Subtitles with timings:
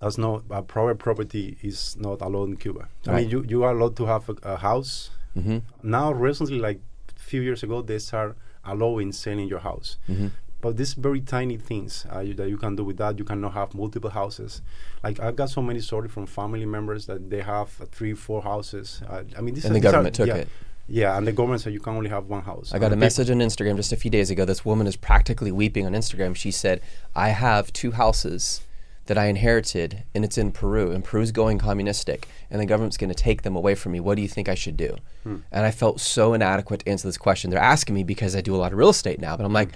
[0.00, 2.88] That's not uh, private property is not allowed in Cuba.
[3.06, 5.10] I mean, you, you are allowed to have a, a house.
[5.36, 5.58] Mm-hmm.
[5.82, 6.80] Now, recently, like
[7.14, 9.98] a few years ago, they start allowing selling your house.
[10.08, 10.28] Mm-hmm.
[10.62, 13.52] But these very tiny things uh, you, that you can do with that, you cannot
[13.52, 14.62] have multiple houses.
[15.02, 18.42] Like I've got so many stories from family members that they have uh, three, four
[18.42, 19.02] houses.
[19.08, 20.48] Uh, I mean, this And is, the these are- government took yeah, it.
[20.92, 22.72] Yeah, and the government said you can only have one house.
[22.74, 24.44] I got And a message on Instagram just a few days ago.
[24.44, 26.34] This woman is practically weeping on Instagram.
[26.34, 26.80] She said,
[27.14, 28.62] I have two houses
[29.06, 33.08] that I inherited, and it's in Peru, and Peru's going communistic, and the government's going
[33.10, 34.00] to take them away from me.
[34.00, 34.96] What do you think I should do?
[35.24, 35.36] Hmm.
[35.50, 37.50] And I felt so inadequate to answer this question.
[37.50, 39.70] They're asking me because I do a lot of real estate now, but I'm like,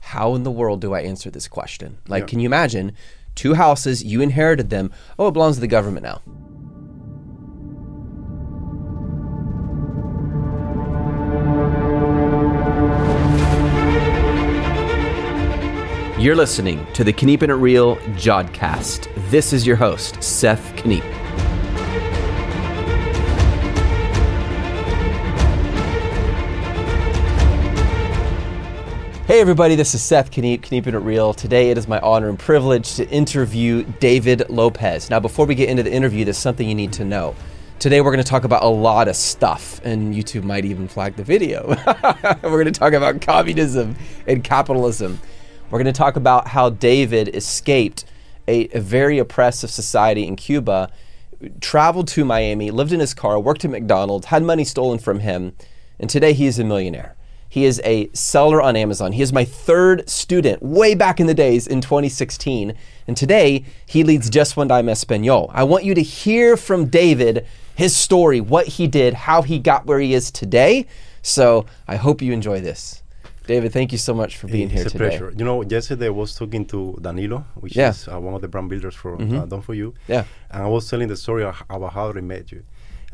[0.00, 1.98] how in the world do I answer this question?
[2.08, 2.26] Like, Yeah.
[2.28, 2.92] can you imagine
[3.34, 6.22] two houses, you inherited them, oh, it belongs to the government now?
[16.18, 19.08] You're listening to the Kniep and It Real Jodcast.
[19.30, 21.04] This is your host, Seth Kniep.
[29.26, 31.32] Hey everybody, this is Seth Kniep, Keeping It Real.
[31.32, 35.10] Today it is my honor and privilege to interview David Lopez.
[35.10, 37.36] Now, before we get into the interview, there's something you need to know.
[37.78, 41.14] Today we're going to talk about a lot of stuff, and YouTube might even flag
[41.14, 41.68] the video.
[42.42, 43.94] we're going to talk about communism
[44.26, 45.20] and capitalism.
[45.70, 48.06] We're going to talk about how David escaped
[48.46, 50.90] a, a very oppressive society in Cuba,
[51.60, 55.52] traveled to Miami, lived in his car, worked at McDonald's, had money stolen from him,
[56.00, 57.16] and today he is a millionaire.
[57.50, 59.12] He is a seller on Amazon.
[59.12, 62.74] He is my third student way back in the days in 2016.
[63.06, 65.50] And today he leads Just One Dime Espanol.
[65.54, 69.86] I want you to hear from David his story, what he did, how he got
[69.86, 70.86] where he is today.
[71.22, 73.02] So I hope you enjoy this.
[73.48, 75.32] David, thank you so much for being here it's a pleasure.
[75.34, 77.88] You know, yesterday I was talking to Danilo, which Yeah.
[77.90, 79.94] is uh, one of the brand builders for uh, Done For You.
[80.06, 80.24] Yeah.
[80.50, 82.62] And I was telling the story about how I met you.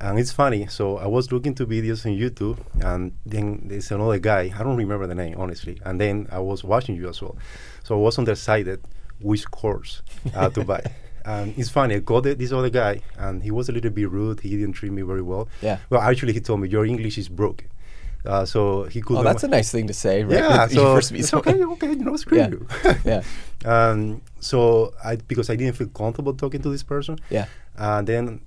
[0.00, 0.66] And it's funny.
[0.66, 4.52] So I was looking to videos on YouTube, and then there's another guy.
[4.58, 5.80] I don't remember the name, honestly.
[5.84, 7.36] And then I was watching you as well.
[7.84, 8.80] So I was undecided
[9.20, 10.02] which course
[10.34, 10.82] uh, to buy.
[11.26, 11.94] And it's funny.
[11.94, 14.40] I got this other guy, and he was a little bit rude.
[14.40, 15.48] He didn't treat me very well.
[15.62, 15.78] Yeah.
[15.88, 17.66] Well, actually, he told me your English is broken.
[18.24, 19.18] Uh, so he could.
[19.18, 20.38] Oh, that's a nice thing to say, right?
[20.38, 22.48] Yeah, so it's okay, okay, you know, screw Yeah.
[22.48, 22.66] you.
[23.04, 23.22] Yeah.
[23.66, 27.18] Um, so I because I didn't feel comfortable talking to this person.
[27.30, 27.46] Yeah.
[27.76, 28.40] And then,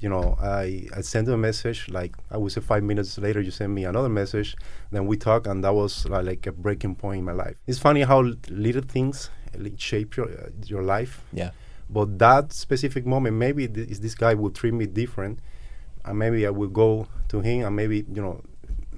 [0.00, 1.88] you know, I I sent him a message.
[1.88, 4.56] Like I would say five minutes later, you send me another message.
[4.90, 7.54] Then we talk, and that was uh, like a breaking point in my life.
[7.68, 11.22] It's funny how little things uh, shape your uh, your life.
[11.32, 11.50] Yeah.
[11.88, 15.38] But that specific moment, maybe th- this guy will treat me different,
[16.04, 18.42] and maybe I will go to him, and maybe you know,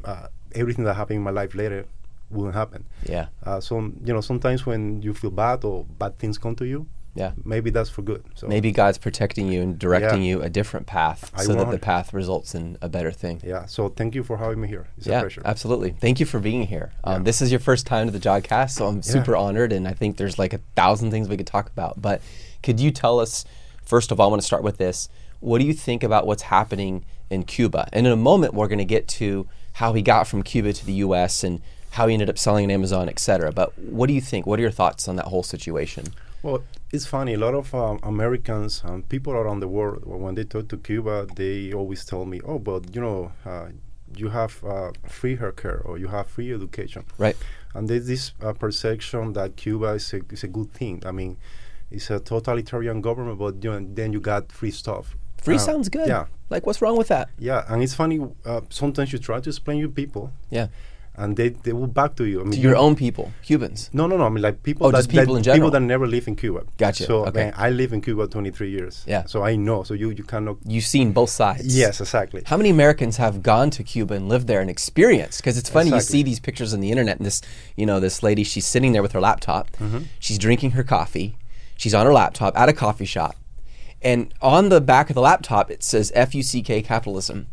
[0.07, 1.85] uh, everything that happened in my life later
[2.31, 2.85] wouldn't happen.
[3.09, 3.27] Yeah.
[3.45, 6.87] Uh, so you know, sometimes when you feel bad or bad things come to you,
[7.15, 7.33] Yeah.
[7.45, 8.23] maybe that's for good.
[8.35, 10.29] So Maybe God's protecting you and directing Yeah.
[10.31, 13.41] you a different path I so that the path results in a better thing.
[13.45, 13.65] yeah.
[13.67, 14.87] So thank you for having me here.
[14.99, 15.43] It's a yeah, pleasure.
[15.45, 15.91] absolutely.
[16.01, 16.89] Thank you for being here.
[17.05, 17.25] Um, Yeah.
[17.29, 19.13] This is your first time to the Jodcast, so I'm Yeah.
[19.17, 22.03] super honored, and I think there's like a thousand things we could talk about.
[22.03, 22.21] But
[22.63, 23.45] could you tell us,
[23.85, 25.09] first of all, I want to start with this.
[25.41, 27.89] What do you think about what's happening in Cuba?
[27.93, 29.47] And in a moment, we're going to get to
[29.77, 31.45] how he got from Cuba to the U.S.
[31.45, 31.61] and
[31.91, 33.53] how he ended up selling on Amazon, et cetera.
[33.53, 34.47] But what do you think?
[34.47, 36.07] What are your thoughts on that whole situation?
[36.43, 37.35] Well, it's funny.
[37.35, 41.27] A lot of um, Americans and people around the world, when they talk to Cuba,
[41.37, 43.69] they always tell me, "Oh, but you know, uh,
[44.17, 47.37] you have uh, free healthcare or you have free education." Right.
[47.75, 51.03] And there's this uh, perception that Cuba is a, is a good thing.
[51.05, 51.37] I mean,
[51.91, 55.17] it's a totalitarian government, but you know, then you got free stuff.
[55.43, 56.09] Free Uh, sounds good.
[56.09, 57.29] Yeah, Like, what's wrong with that?
[57.39, 57.65] yeah.
[57.69, 58.21] And it's funny.
[58.45, 60.69] Uh, sometimes you try to explain to people, Yeah.
[61.19, 62.41] and they, they will back to you.
[62.41, 63.89] I mean, To your own people, Cubans.
[63.93, 64.25] No, no, no.
[64.27, 65.59] I mean, like people Oh, that, just people that in general.
[65.59, 66.65] people that never live in Cuba.
[66.79, 67.45] Gotcha, So okay.
[67.45, 69.03] man, I live in Cuba 23 years.
[69.07, 69.25] Yeah.
[69.27, 69.83] So I know.
[69.83, 70.57] So you you cannot.
[70.67, 71.77] You've seen both sides.
[71.77, 72.43] Yes, exactly.
[72.47, 75.39] How many Americans have gone to Cuba and lived there and experienced?
[75.41, 77.41] Because it's funny, you see these pictures on the internet, and this,
[77.77, 80.01] you know, this lady, she's sitting there with her laptop, Mm-hmm.
[80.19, 81.37] she's drinking her coffee,
[81.77, 83.35] she's on her laptop at a coffee shop,
[84.07, 87.47] and on the back of the laptop it says "F U C K capitalism,"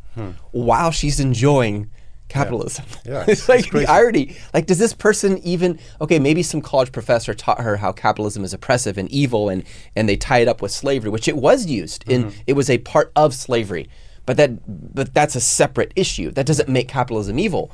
[0.51, 1.89] while she's enjoying
[2.29, 2.85] capitalism.
[3.03, 3.11] Hmm.
[3.11, 4.35] Yeah, it's like the irony.
[4.53, 5.79] Like, does this person even?
[5.99, 9.63] Okay, maybe some college professor taught her how capitalism is oppressive and evil, and
[9.95, 12.25] and they tie it up with slavery, which it was used in.
[12.25, 12.41] Mm-hmm.
[12.47, 13.89] It was a part of slavery,
[14.25, 16.31] but that but that's a separate issue.
[16.31, 17.71] That doesn't make capitalism evil.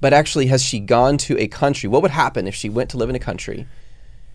[0.00, 1.88] But actually, has she gone to a country?
[1.88, 3.66] What would happen if she went to live in a country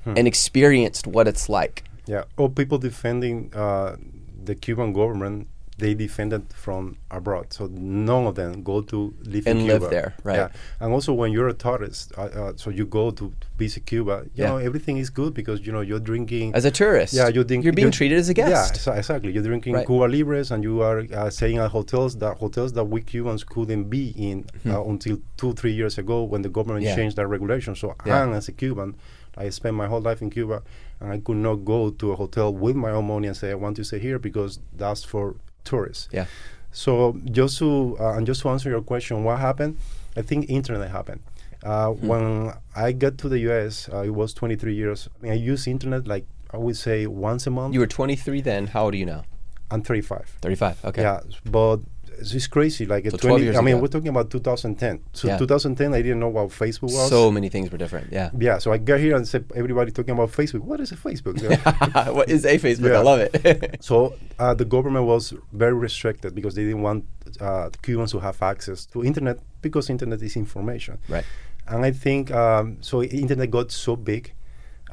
[0.03, 0.15] Hmm.
[0.17, 1.83] and experienced what it's like?
[2.07, 2.23] Yeah.
[2.37, 3.95] Or people defending uh,
[4.43, 7.51] the Cuban government they defended from abroad.
[7.51, 10.35] So none of them go to live And in live there, right.
[10.35, 10.47] Yeah,
[10.79, 14.25] and also when you're a tourist, uh, uh, so you go to visit Cuba.
[14.35, 14.49] You Yeah.
[14.49, 16.53] know everything is good because you know you're drinking.
[16.53, 17.63] As a tourist, yeah, you're, drink.
[17.63, 18.51] you're being you- treated as a guest.
[18.51, 19.31] Yeah, exa- exactly.
[19.31, 19.87] You're drinking Right.
[19.87, 23.85] Cuba Libres, and you are uh, staying at hotels that hotels that we Cubans couldn't
[23.85, 26.89] be in uh, until two, three years ago when the government Hmm.
[26.89, 26.95] Yeah.
[26.95, 27.73] changed that regulation.
[27.75, 28.25] So Yeah.
[28.25, 28.93] I, as a Cuban,
[29.35, 30.61] I spent my whole life in Cuba,
[31.01, 33.55] and I could not go to a hotel with my own money and say I
[33.55, 36.07] want to stay here because that's for tourists.
[36.11, 36.25] Yeah.
[36.71, 39.77] So just to uh, and just to answer your question, what happened?
[40.15, 41.21] I think internet happened.
[41.63, 42.07] Uh, Hmm.
[42.07, 45.07] When I got to the U.S., uh, it was 23 years.
[45.19, 47.73] I mean, I use internet like I would say once a month.
[47.73, 48.67] You were 23 then.
[48.67, 49.23] How old are you now?
[49.69, 50.37] I'm 35.
[50.41, 50.85] 35.
[50.85, 51.01] Okay.
[51.01, 51.77] Yeah, but
[52.21, 52.85] it's crazy.
[52.85, 53.81] Like So 20, years I mean, ago.
[53.81, 54.99] we're talking about 2010.
[55.13, 55.37] So Yeah.
[55.37, 57.09] 2010, I didn't know what Facebook was.
[57.09, 58.11] So many things were different.
[58.11, 58.29] Yeah.
[58.37, 60.61] yeah, so I got here and said everybody talking about Facebook.
[60.61, 61.35] What is a Facebook?
[62.17, 62.95] What is a Facebook?
[62.95, 63.77] I love it.
[63.89, 67.05] So uh, the government was very restricted because they didn't want
[67.39, 70.97] uh, Cubans to have access to internet because internet is information.
[71.09, 71.25] right.
[71.67, 73.01] And I think um, so.
[73.03, 74.33] Internet got so big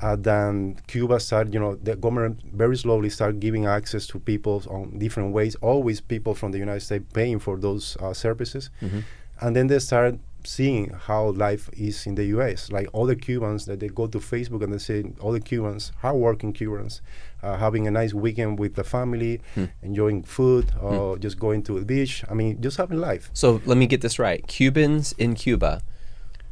[0.03, 1.53] uh, then Cuba started.
[1.55, 5.55] You know, the government very slowly started giving access to people on different ways.
[5.57, 9.01] Always people from the United States paying for those uh, services, Mm-hmm.
[9.41, 12.71] and then they started seeing how life is in the U.S.
[12.71, 15.91] Like all the Cubans that they go to Facebook and they say all the Cubans,
[16.01, 17.03] hardworking Cubans,
[17.43, 19.65] uh, having a nice weekend with the family, Hmm.
[19.83, 22.25] enjoying food, or just going to the beach.
[22.31, 23.31] I mean, just having life.
[23.35, 24.47] So let me get this right.
[24.47, 25.83] Cubans in Cuba,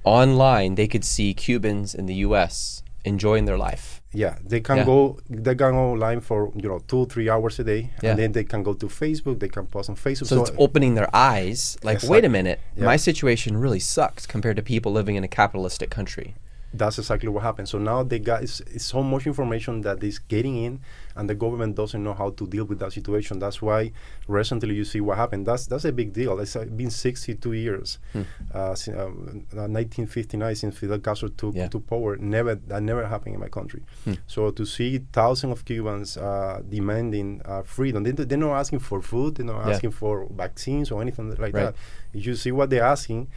[0.04, 2.82] online, they could see Cubans in the U.S.
[3.06, 4.02] enjoying their life.
[4.12, 4.84] Yeah, they can Yeah.
[4.84, 5.18] go.
[5.28, 8.10] They can go online for you know two, three hours a day, Yeah.
[8.10, 9.38] and then they can go to Facebook.
[9.40, 10.26] They can post on Facebook.
[10.26, 11.76] So, it's uh, opening their eyes.
[11.82, 12.84] Like, Exact- wait a minute, Yeah.
[12.92, 16.34] my situation really sucks compared to people living in a capitalistic country.
[16.78, 17.68] That's exactly what happened.
[17.68, 20.80] So now they got it's, it's so much information that is getting in,
[21.16, 23.38] and the government doesn't know how to deal with that situation.
[23.38, 23.92] That's why
[24.28, 25.46] recently you see what happened.
[25.46, 26.38] That's that's a big deal.
[26.40, 28.22] It's uh, been 62 years, Hmm.
[28.54, 31.68] uh, si- um, uh, 1959 since Fidel Castro took Yeah.
[31.68, 32.16] to power.
[32.16, 33.82] Never that never happened in my country.
[34.04, 34.14] Hmm.
[34.26, 39.00] So to see thousands of Cubans uh, demanding uh, freedom, they, they're not asking for
[39.02, 39.36] food.
[39.36, 39.72] They're not Yeah.
[39.74, 41.54] asking for vaccines or anything like Right.
[41.54, 41.74] that.
[42.12, 43.28] If you see what they're asking,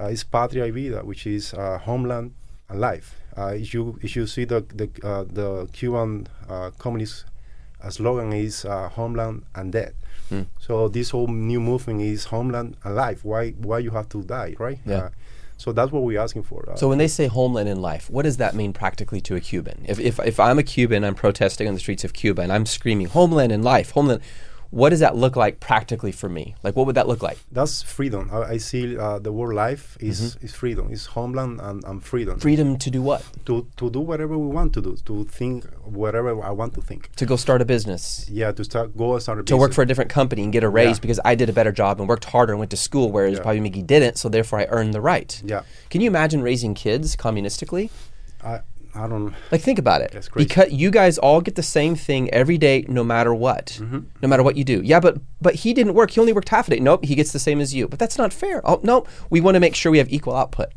[0.00, 2.32] uh, is patria y vida, which is uh, homeland
[2.72, 3.14] and life.
[3.36, 7.24] Uh, if you if you see the the uh, the Cuban uh, communist
[7.82, 9.94] uh, slogan is uh, homeland and death.
[10.28, 10.42] Hmm.
[10.58, 14.78] So this whole new movement is homeland alive." Why why you have to die, right?
[14.84, 14.96] Yeah.
[14.96, 15.08] Uh,
[15.58, 16.68] so that's what we're asking for.
[16.68, 19.40] Uh, So when they say homeland and life, what does that mean practically to a
[19.40, 19.84] Cuban?
[19.86, 22.66] If, if, if I'm a Cuban, I'm protesting on the streets of Cuba, and I'm
[22.66, 24.22] screaming homeland and life, homeland.
[24.72, 26.54] What does that look like practically for me?
[26.64, 27.38] Like, what would that look like?
[27.52, 28.30] that's freedom.
[28.32, 30.84] I, I see uh, the word life is is freedom.
[30.90, 32.40] It's homeland and, and freedom.
[32.40, 33.20] Freedom to do what?
[33.44, 34.96] to to do whatever we want to do.
[35.08, 37.02] To think whatever I want to think.
[37.16, 38.26] To go start a business.
[38.40, 40.70] Yeah, to start go start a To work for a different company and get a
[40.80, 41.02] raise Yeah.
[41.04, 43.42] because I did a better job and worked harder and went to school, whereas Yeah.
[43.44, 45.30] probably Mickey didn't, so therefore I earned the right.
[45.44, 45.62] Yeah.
[45.90, 47.90] Can you imagine raising kids communistically?
[48.42, 48.60] I
[48.94, 49.34] I don't.
[49.50, 50.10] Like, think about it.
[50.12, 50.48] That's crazy.
[50.48, 53.78] Because you guys all get the same thing every day, no matter what.
[53.80, 54.00] Mm-hmm.
[54.20, 54.82] No matter what you do.
[54.84, 56.10] Yeah, but but he didn't work.
[56.10, 56.80] He only worked half a day.
[56.80, 57.88] Nope, he gets the same as you.
[57.88, 58.60] But that's not fair.
[58.64, 60.68] Oh no, we want to make sure we have equal output.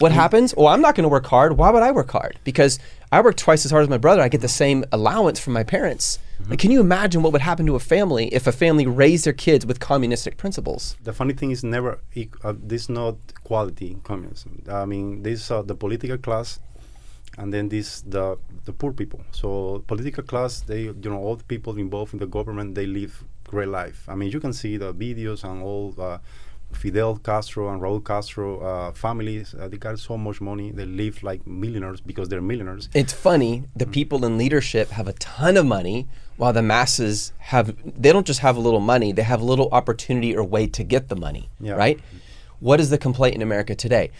[0.00, 0.20] What Mm-hmm.
[0.20, 0.54] happens?
[0.56, 1.58] Oh, I'm not going to work hard.
[1.58, 2.38] Why would I work hard?
[2.44, 2.78] Because
[3.10, 4.22] I work twice as hard as my brother.
[4.22, 6.20] I get the same allowance from my parents.
[6.40, 6.50] Mm-hmm.
[6.50, 9.32] Like, can you imagine what would happen to a family if a family raised their
[9.32, 10.96] kids with communistic principles?
[11.02, 11.98] The funny thing is never
[12.44, 14.62] uh, this not quality in communism.
[14.70, 16.60] I mean, this uh, the political class,
[17.38, 18.36] and then this the
[18.66, 19.20] the poor people.
[19.40, 19.48] So
[19.86, 23.12] political class, they you know all the people involved in the government, they live
[23.52, 23.98] great life.
[24.12, 25.94] I mean, you can see the videos and all.
[25.98, 26.18] Uh,
[26.72, 30.70] Fidel Castro and Raúl Castro uh, families, uh, they got so much money.
[30.70, 32.90] They live like millionaires because they're millionaires.
[32.92, 33.92] It's funny, the Mm.
[33.98, 35.98] people in leadership have a ton of money
[36.36, 37.66] while the masses have
[38.02, 41.08] they don't just have a little money, they have little opportunity or way to get
[41.08, 41.72] the money, Yeah.
[41.84, 41.98] right?
[42.60, 44.10] What is the complaint in America today?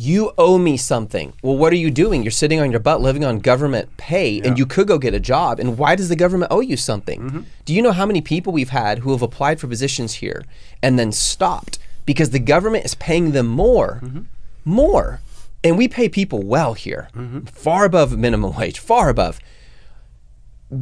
[0.00, 1.32] You owe me something.
[1.42, 2.22] Well, what are you doing?
[2.22, 5.18] You're sitting on your butt living on government pay and you could go get a
[5.18, 5.58] job.
[5.58, 7.20] And why does the government owe you something?
[7.20, 7.40] Mm-hmm.
[7.64, 10.44] Do you know how many people we've had who have applied for positions here
[10.84, 13.98] and then stopped because the government is paying them more?
[14.04, 14.20] Mm-hmm.
[14.64, 15.20] More.
[15.64, 17.40] And we pay people well here, Mm-hmm.
[17.46, 19.40] far above minimum wage, far above,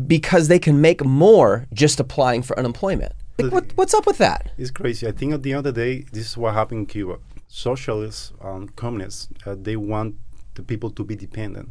[0.07, 3.13] because they can make more just applying for unemployment.
[3.39, 4.51] Like, what, what's up with that?
[4.59, 5.07] It's crazy.
[5.09, 7.19] I think at the end of the day, this is what happened in Cuba.
[7.49, 10.15] Socialists, and communists, uh, they want
[10.55, 11.71] the people to be dependent.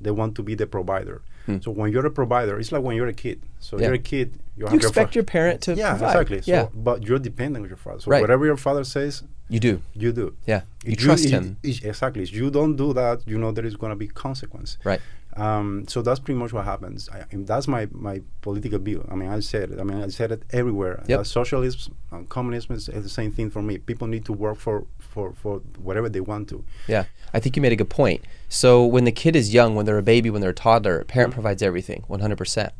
[0.00, 1.22] They want to be the provider.
[1.60, 3.38] So when you're a provider, it's like when you're a kid.
[3.60, 3.82] So Hmm.
[3.82, 3.88] Yeah.
[3.88, 4.38] you're a kid.
[4.56, 6.06] You, You expect your, your parent to yeah, provide.
[6.12, 6.40] exactly.
[6.42, 8.00] So, yeah, but you're dependent on your father.
[8.00, 8.22] So Right.
[8.22, 9.82] whatever your father says, you do.
[9.92, 10.34] you do.
[10.46, 11.58] Yeah, you If trust if- him.
[11.62, 12.22] if- exactly.
[12.22, 14.78] If you don't do that, you know there is going to be consequence.
[14.84, 15.02] Right.
[15.36, 17.10] Um, so that's pretty much what happens.
[17.12, 19.06] I, and that's my, my political view.
[19.10, 19.78] I mean, I said it.
[19.80, 21.02] I mean, I said it everywhere.
[21.08, 21.20] Yep.
[21.20, 23.76] Uh, socialism, uh, communism is, is the same thing for me.
[23.76, 26.64] People need to work for, for, for whatever they want to.
[26.88, 28.24] Yeah, I think you made a good point.
[28.48, 31.04] So when the kid is young, when they're a baby, when they're a toddler, a
[31.04, 31.40] parent mm-hmm.
[31.40, 32.70] provides everything, 100%.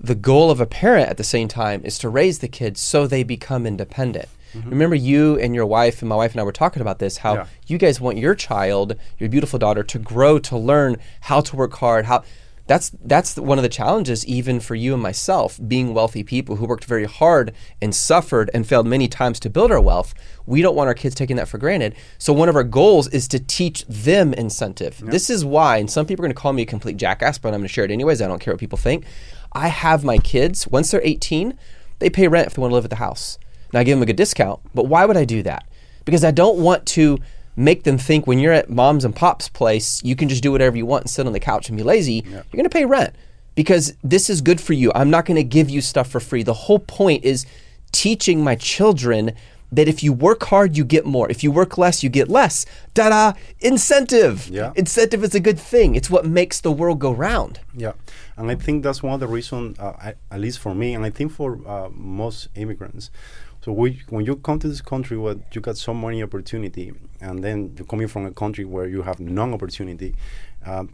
[0.00, 3.06] The goal of a parent at the same time is to raise the kids so
[3.06, 4.28] they become independent.
[4.54, 4.70] Mm-hmm.
[4.70, 7.34] Remember, you and your wife, and my wife and I were talking about this how
[7.34, 7.46] Yeah.
[7.66, 11.74] you guys want your child, your beautiful daughter, to grow, to learn how to work
[11.74, 12.24] hard, how.
[12.66, 16.66] That's that's one of the challenges, even for you and myself, being wealthy people who
[16.66, 17.52] worked very hard
[17.82, 20.14] and suffered and failed many times to build our wealth.
[20.46, 21.94] We don't want our kids taking that for granted.
[22.16, 24.98] So one of our goals is to teach them incentive.
[25.04, 27.48] This is why, and some people are going to call me a complete jackass, but
[27.48, 28.22] I'm going to share it anyways.
[28.22, 29.04] I don't care what people think.
[29.52, 31.58] I have my kids once they're 18,
[31.98, 33.38] they pay rent if they want to live at the house.
[33.72, 35.68] Now I give them a good discount, but why would I do that?
[36.04, 37.18] Because I don't want to
[37.56, 40.76] make them think when you're at mom's and pop's place, you can just do whatever
[40.76, 42.24] you want and sit on the couch and be lazy.
[42.26, 43.14] You're going to pay rent
[43.54, 44.90] because this is good for you.
[44.94, 46.42] I'm not going to give you stuff for free.
[46.42, 47.46] The whole point is
[47.92, 49.32] teaching my children
[49.72, 51.28] that if you work hard, you get more.
[51.28, 52.64] If you work less, you get less.
[52.94, 53.32] Da da!
[53.60, 54.48] Incentive.
[54.48, 54.72] Yeah.
[54.76, 55.96] Incentive is a good thing.
[55.96, 57.60] It's what makes the world go round.
[57.74, 57.92] Yeah,
[58.36, 61.10] and I think that's one of the reasons, uh, at least for me, and I
[61.10, 63.10] think for uh, most immigrants.
[63.64, 66.92] So we, when you come to this country where you got so many opportunity,
[67.22, 70.16] and then you're coming from a country where you have none opportunity,
[70.66, 70.92] um,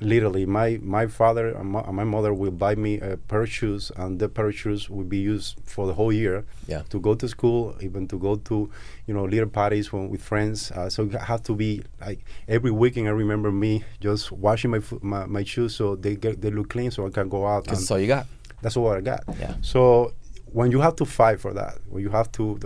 [0.00, 3.50] literally, my my father and my, and my mother will buy me a pair of
[3.50, 6.44] shoes, and the pair of shoes will be used for the whole year.
[6.68, 6.82] Yeah.
[6.90, 8.70] To go to school, even to go to,
[9.08, 10.70] you know, little parties when, with friends.
[10.70, 13.08] Uh, so it had to be like every weekend.
[13.08, 16.92] I remember me just washing my my, my shoes so they get they look clean,
[16.92, 17.64] so I can go out.
[17.64, 18.26] That's all you got.
[18.62, 19.24] that's what I got.
[19.40, 19.54] Yeah.
[19.60, 20.12] So
[20.52, 22.58] when you have to fight for that, when you have to,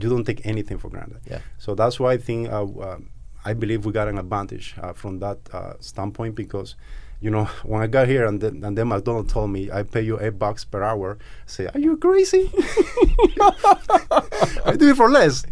[0.00, 1.20] you don't take anything for granted.
[1.30, 1.40] Yeah.
[1.58, 3.10] So that's why I think uh, um,
[3.44, 6.74] I believe we got an advantage uh, from that uh, standpoint because.
[7.18, 10.02] You know, when I got here and then, and then McDonald told me I pay
[10.02, 12.50] you eight bucks per hour, I say, "Are you crazy?
[14.64, 15.46] I do it for less."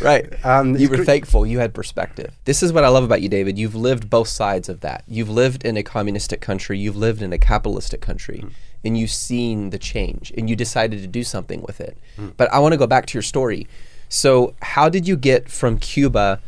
[0.00, 0.32] Right.
[0.42, 1.46] And you were cra- thankful.
[1.46, 2.32] You had perspective.
[2.44, 3.58] This is what I love about you, David.
[3.58, 5.04] You've lived both sides of that.
[5.06, 8.48] You've lived in a communistic country, you've lived in a capitalistic country, Hmm.
[8.84, 11.96] And you've seen the change, and you decided to do something with it.
[12.16, 12.28] Hmm.
[12.36, 13.66] But I want to go back to your story.
[14.08, 16.40] So, how did you get from Cuba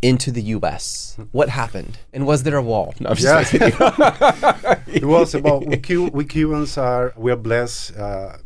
[0.00, 1.16] into the U.S.?
[1.30, 1.98] What happened?
[2.12, 2.94] And was there a wall?
[2.98, 3.14] No.
[3.16, 3.34] Yeah.
[3.34, 4.94] messing with you.
[4.94, 8.36] it was about we, Cu- we Cubans are we are blessed uh,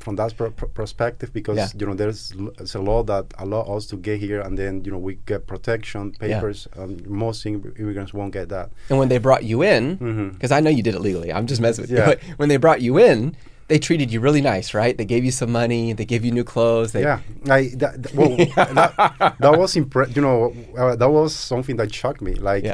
[0.00, 1.68] from that pr- pr- perspective because Yeah.
[1.78, 2.32] you know there's,
[2.74, 6.12] a law that allow us to get here and then you know we get protection
[6.12, 6.66] papers.
[6.76, 8.70] and most im- immigrants won't get that.
[8.88, 9.82] And when they brought you in,
[10.32, 11.98] because I know you did it legally, I'm just messing with Yeah.
[12.00, 12.04] you.
[12.06, 13.36] But when they brought you in,
[13.68, 14.96] they treated you really nice, right?
[14.98, 16.90] They gave you some money, they gave you new clothes.
[16.92, 21.34] They, yeah, I that, that- well that, that was impre- You know uh, that was
[21.34, 22.34] something that shocked me.
[22.34, 22.64] Like.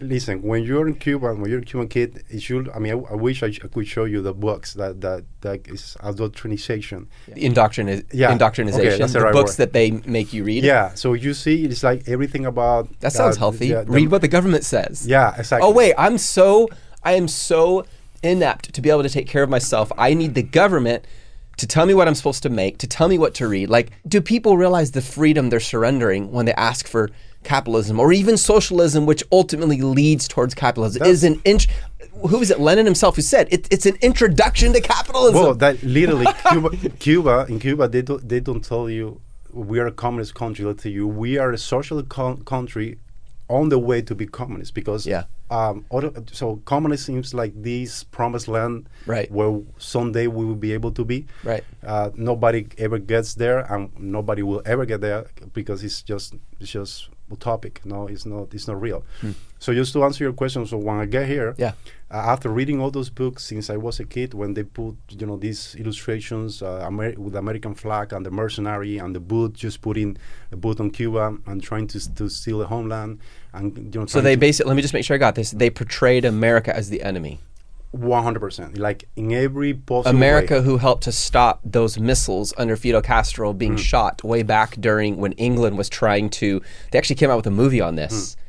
[0.00, 0.06] Yeah.
[0.08, 2.68] Listen, when you're in Cuba, when you're a Cuban kid, it should.
[2.74, 5.66] I mean, I, I wish I, I could show you the books that that that
[5.68, 7.08] is indoctrination.
[7.30, 8.32] Indoctrina- Yeah.
[8.32, 9.56] indoctrination, Okay, that's the the right books word.
[9.68, 10.64] that they make you read.
[10.64, 13.68] Yeah, so you see, it's like everything about That sounds healthy.
[13.68, 15.06] yeah, read what the government says.
[15.06, 15.66] Yeah, exactly.
[15.66, 16.68] Oh wait, I'm so
[17.02, 17.84] I am so
[18.22, 19.92] inept to be able to take care of myself.
[19.96, 21.04] I need the government
[21.58, 23.70] to tell me what I'm supposed to make, to tell me what to read.
[23.70, 27.08] Like, do people realize the freedom they're surrendering when they ask for
[27.46, 31.02] capitalism or even socialism, which ultimately leads towards capitalism?
[31.04, 31.66] is an int-
[32.30, 32.58] who is it?
[32.60, 35.40] Lenin himself who said it, it's an introduction to capitalism.
[35.42, 39.20] Well, that literally Cuba, Cuba in Cuba they don't they don't tell you
[39.52, 40.64] we are a communist country.
[40.64, 42.98] They tell you we are a social con- country
[43.48, 45.24] on the way to be communist because Yeah.
[45.48, 49.30] Um, other, so communist seems like this promised land Right.
[49.30, 51.26] where someday we will be able to be.
[51.44, 51.62] Right.
[51.86, 56.72] Uh, nobody ever gets there, and nobody will ever get there because it's just it's
[56.72, 57.84] just utopic.
[57.84, 59.04] No, it's not it's not real.
[59.58, 61.60] So just to answer your question, so when I get here, Hmm.
[61.62, 61.72] Yeah.
[62.10, 65.26] uh, after reading all those books since I was a kid, when they put you
[65.26, 69.54] know these illustrations uh, Amer- with the American flag and the mercenary and the boot,
[69.54, 70.16] just putting
[70.52, 73.18] a boot on Cuba and trying to to steal the homeland,
[73.54, 74.06] and you know.
[74.06, 75.50] so they basically, let me just make sure I got this.
[75.52, 77.40] They portrayed America as the enemy.
[77.96, 80.62] One hundred percent like in every possible America, way.
[80.62, 83.78] who helped to stop those missiles under Fidel Castro being Hmm.
[83.78, 86.60] shot way back during when England was trying to.
[86.90, 88.34] They actually came out with a movie on this.
[88.34, 88.40] Hmm.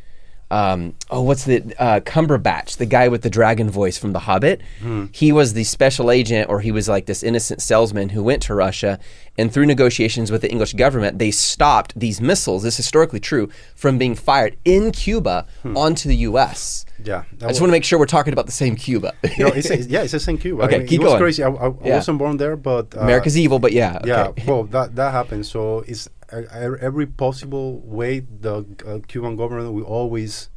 [0.50, 4.62] Um, oh, what's the uh, Cumberbatch, the guy with the dragon voice from The Hobbit?
[4.82, 5.08] Hmm.
[5.12, 8.56] He was the special agent, or he was like this innocent salesman who went to
[8.56, 8.98] Russia,
[9.38, 12.64] and through negotiations with the English government, they stopped these missiles.
[12.64, 15.76] This is historically true from being fired in Cuba Hmm.
[15.76, 16.86] onto the U.S.
[17.04, 19.14] Yeah, I just want to make sure we're talking about the same Cuba.
[19.38, 20.64] know, it's, it's- yeah, it's the same Cuba.
[20.64, 21.22] Okay, I mean, keep it was going.
[21.22, 21.44] crazy.
[21.44, 21.96] I, I, Yeah.
[21.96, 24.00] Wasn't born there, but uh, America's evil, but yeah.
[24.06, 25.46] Yeah, well, that that happened.
[25.46, 30.50] So it's every possible way the uh, Cuban government will always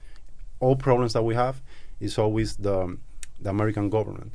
[0.59, 1.63] all problems that we have
[2.01, 2.97] is always the
[3.41, 4.33] the American government.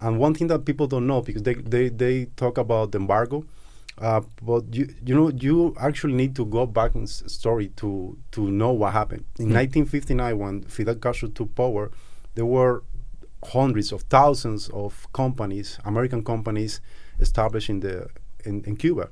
[0.00, 3.44] And one thing that people don't know because they they, they talk about the embargo,
[3.98, 8.50] uh, but you you know you actually need to go back in story to to
[8.50, 11.90] know what happened in 1959 when Fidel Castro took power.
[12.34, 12.82] There were
[13.44, 16.80] hundreds of thousands of companies, American companies,
[17.20, 18.08] established in the
[18.44, 19.08] in, in Cuba.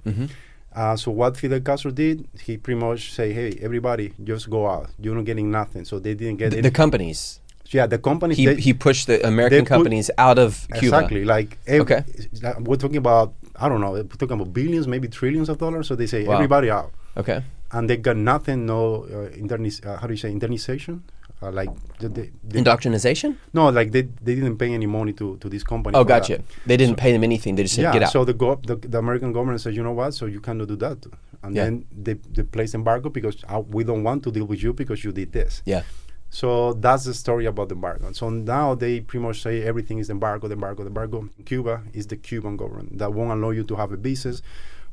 [0.75, 4.91] Uh, so what Fidel Castro did, he pretty much say, "Hey, everybody, just go out.
[4.99, 7.41] You're not getting nothing." So they didn't get The, the companies.
[7.71, 8.37] yeah, the companies.
[8.39, 10.87] He, they- he pushed the American put- companies out of Cuba.
[10.87, 11.25] Exactly.
[11.25, 12.03] Like ev- Okay.
[12.43, 15.87] like we're talking about I don't know, we're talking about billions, maybe trillions of dollars.
[15.87, 16.35] So they say Wow.
[16.35, 17.43] everybody out, Okay.
[17.71, 18.67] and they got nothing.
[18.67, 21.03] No uh, internis- uh, How do you say indemnization?
[21.45, 21.69] Uh, like
[22.01, 23.39] they, they, Indoctrination?
[23.53, 25.95] no, like they, they didn't pay any money to, to this company.
[25.97, 26.21] Oh, for that.
[26.23, 26.43] gotcha.
[26.67, 27.55] They didn't pay them anything.
[27.57, 28.13] They just said, Yeah, get out.
[28.13, 30.13] so the, go- the the American government said, you know what?
[30.15, 30.99] So you cannot do that,
[31.43, 31.65] and Yeah.
[31.65, 35.05] then they they place embargo because uh, we don't want to deal with you because
[35.05, 35.63] you did this.
[35.67, 35.83] yeah.
[36.31, 38.11] So that's the story about the embargo.
[38.13, 41.29] So now they pretty much say everything is embargo, the embargo, the embargo.
[41.45, 44.43] Cuba is the Cuban government that won't allow you to have a business,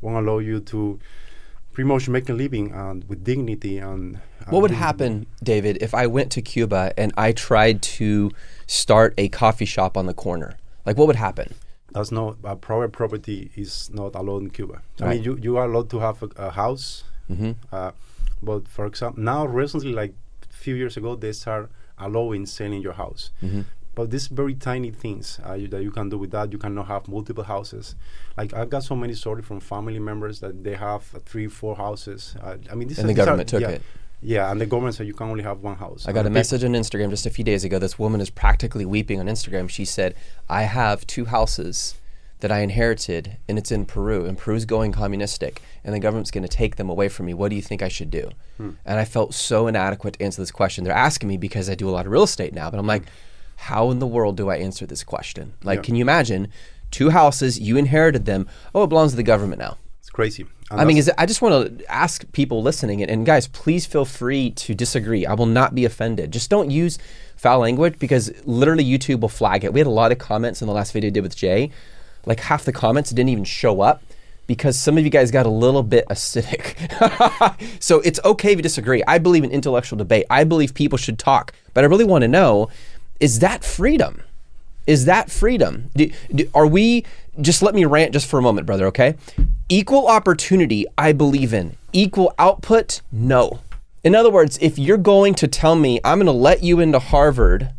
[0.01, 0.99] won't allow you to
[1.73, 4.19] pretty much make a living and with dignity and.
[4.49, 8.31] What would happen, David, if I went to Cuba and I tried to
[8.67, 10.57] start a coffee shop on the corner?
[10.85, 11.53] Like, what would happen?
[11.91, 14.81] That's not uh, private property is not allowed in Cuba.
[15.01, 17.51] I mean, you, you are allowed to have a, a house, Mm-hmm.
[17.71, 17.91] uh,
[18.43, 20.13] but for example, now recently, like
[20.49, 23.31] a few years ago, they start allowing selling your house.
[23.41, 23.61] Mm-hmm.
[23.93, 26.87] But these very tiny things uh, you, that you can do with that, you cannot
[26.87, 27.95] have multiple houses.
[28.37, 31.75] Like I've got so many stories from family members that they have uh, three, four
[31.75, 32.35] houses.
[32.41, 33.81] Uh, I mean, this And is- the these are- government took yeah, it.
[34.23, 36.05] Yeah, and the government said you can only have one house.
[36.07, 37.79] I got a message on Instagram just a few days ago.
[37.79, 39.67] This woman is practically weeping on Instagram.
[39.67, 40.13] She said,
[40.47, 41.95] I have two houses
[42.39, 46.43] that I inherited, and it's in Peru, and Peru's going communistic, and the government's going
[46.43, 47.33] to take them away from me.
[47.33, 48.29] What do you think I should do?
[48.59, 50.83] And I felt so inadequate to answer this question.
[50.83, 53.03] They're asking me because I do a lot of real estate now, but I'm like,
[53.61, 55.53] how in the world do I answer this question?
[55.63, 55.83] Like, Yeah.
[55.83, 56.47] can you imagine
[56.89, 59.77] two houses, you inherited them, oh, it belongs to the government now?
[59.99, 60.45] It's crazy.
[60.71, 63.47] And I mean, is it, I just want to ask people listening, and, and guys,
[63.47, 65.25] please feel free to disagree.
[65.25, 66.31] I will not be offended.
[66.31, 66.97] Just don't use
[67.35, 69.73] foul language because literally YouTube will flag it.
[69.73, 71.71] We had a lot of comments in the last video I did with Jay.
[72.25, 74.01] Like half the comments didn't even show up
[74.47, 76.75] because some of you guys got a little bit acidic.
[77.81, 79.03] so it's okay if you disagree.
[79.07, 80.25] I believe in intellectual debate.
[80.29, 81.53] I believe people should talk.
[81.73, 82.69] But I really want to know
[83.21, 84.21] is that freedom?
[84.87, 85.91] Is that freedom?
[85.95, 87.05] Do, do- are we,
[87.39, 89.15] just let me rant just for a moment, brother, okay?
[89.69, 91.77] Equal opportunity, I believe in.
[91.93, 93.61] Equal output, no.
[94.03, 96.97] In other words, if you're going to tell me I'm going to let you into
[96.97, 97.69] Harvard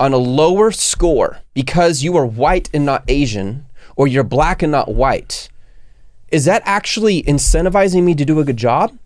[0.00, 3.64] on a lower score because you are white and not Asian,
[3.94, 5.48] or you're black and not white,
[6.32, 8.98] is that actually incentivizing me to do a good job?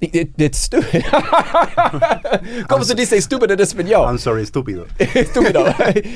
[0.00, 1.02] It- it- it's stupid.
[2.68, 4.06] ¿Cómo se dice estúpido en español?
[4.08, 4.86] I'm sorry, stupido.
[4.98, 5.64] Estúpido.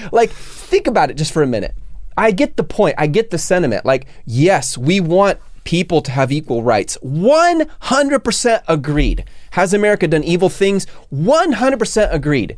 [0.12, 1.75] like, think about it just for a minute.
[2.17, 2.97] I get the point.
[2.99, 3.85] I get the sentiment.
[3.87, 6.99] Like, yes, we want people to have equal rights.
[7.05, 9.25] 100% agreed.
[9.53, 10.87] Has America done evil things?
[11.14, 12.57] 100% agreed.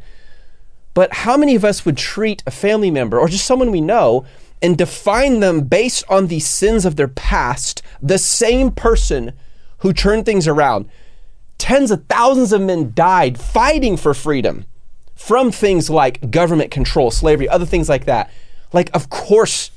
[0.95, 4.25] But how many of us would treat a family member or just someone we know
[4.63, 9.33] and define them based on the sins of their past, the same person
[9.79, 10.89] who turned things around?
[11.61, 14.65] Tens of thousands of men died fighting for freedom
[15.15, 18.31] from things like government control, slavery, other things like that.
[18.73, 19.71] Like, of course,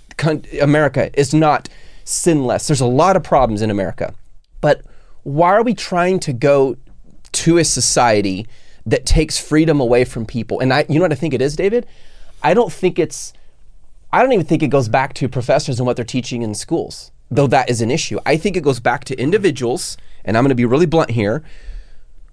[0.61, 1.67] America is not
[2.05, 2.67] sinless.
[2.67, 4.15] There's a lot of problems in America.
[4.61, 4.81] But
[5.23, 6.77] why are we trying to go
[7.33, 8.47] to a society
[8.85, 10.61] that takes freedom away from people?
[10.61, 11.85] And I, you know what I think it is, David?
[12.41, 13.33] I don't think it's,
[14.13, 17.11] I don't even think it goes back to professors and what they're teaching in schools,
[17.29, 18.19] though that is an issue.
[18.25, 21.43] I think it goes back to individuals, and I'm going to be really blunt here,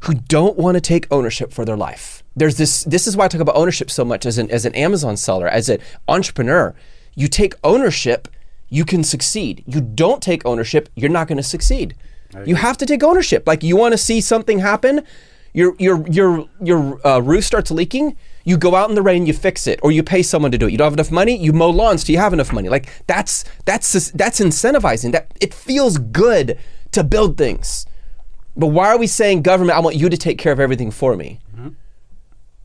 [0.01, 2.23] who don't want to take ownership for their life.
[2.35, 4.75] There's this this is why I talk about ownership so much as an as an
[4.75, 6.75] Amazon seller, as an entrepreneur.
[7.15, 8.29] You take ownership,
[8.69, 9.65] you can succeed.
[9.67, 11.95] You don't take ownership, you're not going to succeed.
[12.47, 13.47] You have to take ownership.
[13.47, 15.05] Like you want to see something happen,
[15.53, 19.33] your your your your uh, roof starts leaking, you go out in the rain, you
[19.33, 20.73] fix it, or you pay someone to do it.
[20.73, 22.69] You don't have enough money, you mow lawns till you have enough money.
[22.69, 25.13] Like that's that's that's incentivizing.
[25.13, 26.59] That it feels good
[26.93, 27.85] to build things.
[28.61, 29.79] But why are we saying government?
[29.79, 31.41] I want you to take care of everything for me.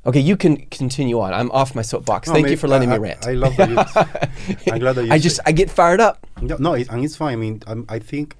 [0.05, 1.33] Okay, you can continue on.
[1.33, 2.27] I'm off my soapbox.
[2.27, 3.25] No, Thank I you for letting I, me rant.
[3.25, 3.77] I, I love that you.
[4.71, 5.11] I'm glad that you.
[5.11, 6.27] I just I get fired up.
[6.41, 7.33] No, no it, and it's fine.
[7.33, 8.35] I mean, um, I think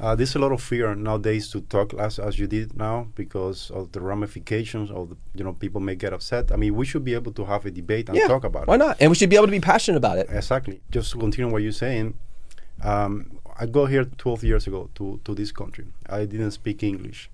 [0.00, 3.70] uh, there's a lot of fear nowadays to talk as as you did now because
[3.70, 6.50] of the ramifications of the, you know people may get upset.
[6.50, 8.74] I mean, we should be able to have a debate and Yeah, talk about why
[8.74, 8.78] it.
[8.80, 8.96] Why not?
[8.98, 10.26] And we should be able to be passionate about it.
[10.30, 10.80] Exactly.
[10.90, 12.14] Just to continue what you're saying,
[12.82, 15.86] um, I got here 12 years ago to, to this country.
[16.08, 17.30] I didn't speak English.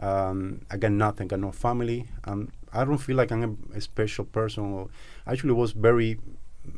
[0.00, 1.28] Um, I got nothing.
[1.28, 2.06] Got no family.
[2.24, 4.72] Um, I don't feel like I'm a, a special person.
[4.72, 4.88] Or
[5.26, 6.18] actually, was very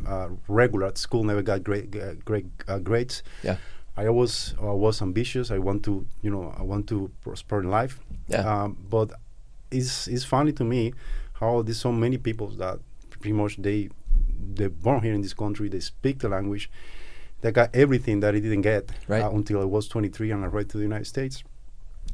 [0.07, 1.25] uh, regular at school.
[1.25, 3.23] Never got great uh, great uh, grades.
[3.43, 3.57] Yeah.
[3.97, 5.51] I always uh, was ambitious.
[5.51, 7.99] I want to, you know, I want to prosper in life.
[8.29, 8.43] Yeah.
[8.43, 9.11] Um, but
[9.71, 10.93] it's it's funny to me
[11.35, 12.79] how there's so many people that
[13.11, 13.91] pretty much they
[14.55, 15.69] they're born here in this country.
[15.69, 16.71] They speak the language.
[17.41, 19.23] They got everything that I didn't get Right.
[19.23, 21.45] uh, until I was 23 and I arrived to the United States.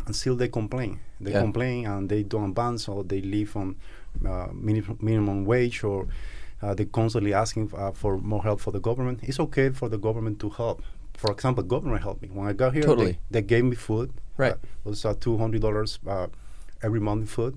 [0.07, 1.01] And still they complain.
[1.21, 1.41] They Yeah.
[1.41, 3.77] complain and they don't advance or they live on
[4.27, 6.07] uh, minimum, minimum wage or
[6.63, 9.21] uh, they're constantly asking uh, for more help for the government.
[9.23, 10.83] It's okay for the government to help.
[11.15, 12.83] For example, government helped me when I got here.
[12.83, 13.13] Totally.
[13.31, 14.11] They, they gave me food.
[14.37, 14.53] Right.
[14.53, 16.27] Uh, it was uh, two hundred dollars uh,
[16.83, 17.57] every month in food,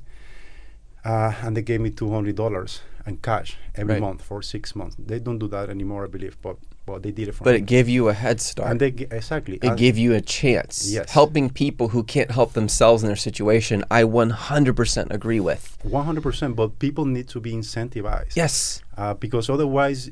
[1.03, 4.01] uh, and they gave me two hundred dollars in cash every Right.
[4.01, 4.95] month for six months.
[4.99, 7.57] They don't do that anymore, I believe, but but they did it for But me.
[7.57, 8.71] it gave you a head start.
[8.71, 9.57] and they exactly.
[9.57, 10.89] it and- gave you a chance.
[10.89, 11.11] Yes.
[11.11, 15.77] Helping people who can't help themselves in their situation, I 100% agree with.
[15.83, 18.35] 100%, but people need to be incentivized.
[18.35, 18.81] Yes.
[18.97, 20.09] Uh, because otherwise,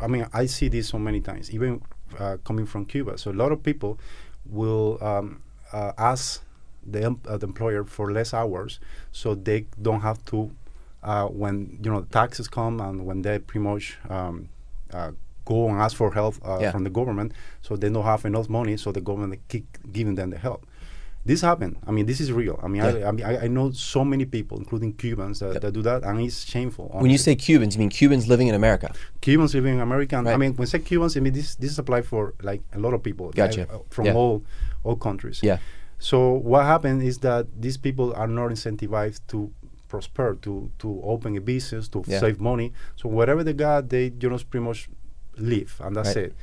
[0.00, 1.80] I mean, I see this so many times, even
[2.18, 3.16] uh, coming from Cuba.
[3.18, 3.98] So a lot of people
[4.44, 6.42] will um, uh, ask
[6.86, 8.80] the, uh, the employer for less hours
[9.12, 10.50] so they don't have to,
[11.02, 14.48] uh, when, you know, taxes come and when they pretty much um,
[14.92, 15.12] uh,
[15.52, 16.72] go and ask for help uh, Yeah.
[16.74, 17.30] from the government,
[17.66, 20.60] so they don't have enough money, so the government keep giving them the help.
[21.30, 21.74] This happened.
[21.88, 22.56] I mean, this is real.
[22.64, 23.08] I mean, I, Yeah.
[23.08, 25.62] I mean, I, I know so many people, including Cubans, that, Yep.
[25.64, 26.86] that do that, and it's shameful.
[27.04, 28.88] When you say Cubans, you mean Cubans living in America.
[29.26, 30.14] Cubans living in America.
[30.18, 32.80] and I mean, when I say Cubans, I mean this this apply for like a
[32.84, 33.26] lot of people.
[33.42, 33.60] Gotcha.
[33.64, 34.18] like, uh, from Yeah.
[34.20, 34.34] all
[34.86, 35.38] all countries.
[35.50, 35.58] Yeah.
[36.10, 36.16] So
[36.52, 39.38] what happened is that these people are not incentivized to
[39.92, 42.20] prosper, to to open a business, to Yeah.
[42.24, 42.68] save money.
[43.00, 44.80] So whatever they got, they you know pretty much
[45.40, 46.26] live, and that's Right.
[46.26, 46.34] it.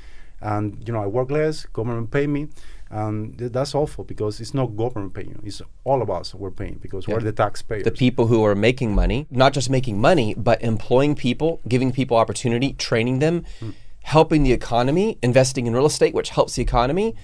[0.42, 1.66] And you know, I work less.
[1.66, 2.50] Government pay me,
[2.90, 5.40] and th- that's awful because it's not government paying you.
[5.44, 7.16] It's all of us we're paying because Yeah.
[7.16, 7.84] we're the taxpayers.
[7.84, 12.18] The people who are making money, not just making money, but employing people, giving people
[12.18, 13.74] opportunity, training them, mm.
[14.04, 17.16] helping the economy, investing in real estate, which helps the economy.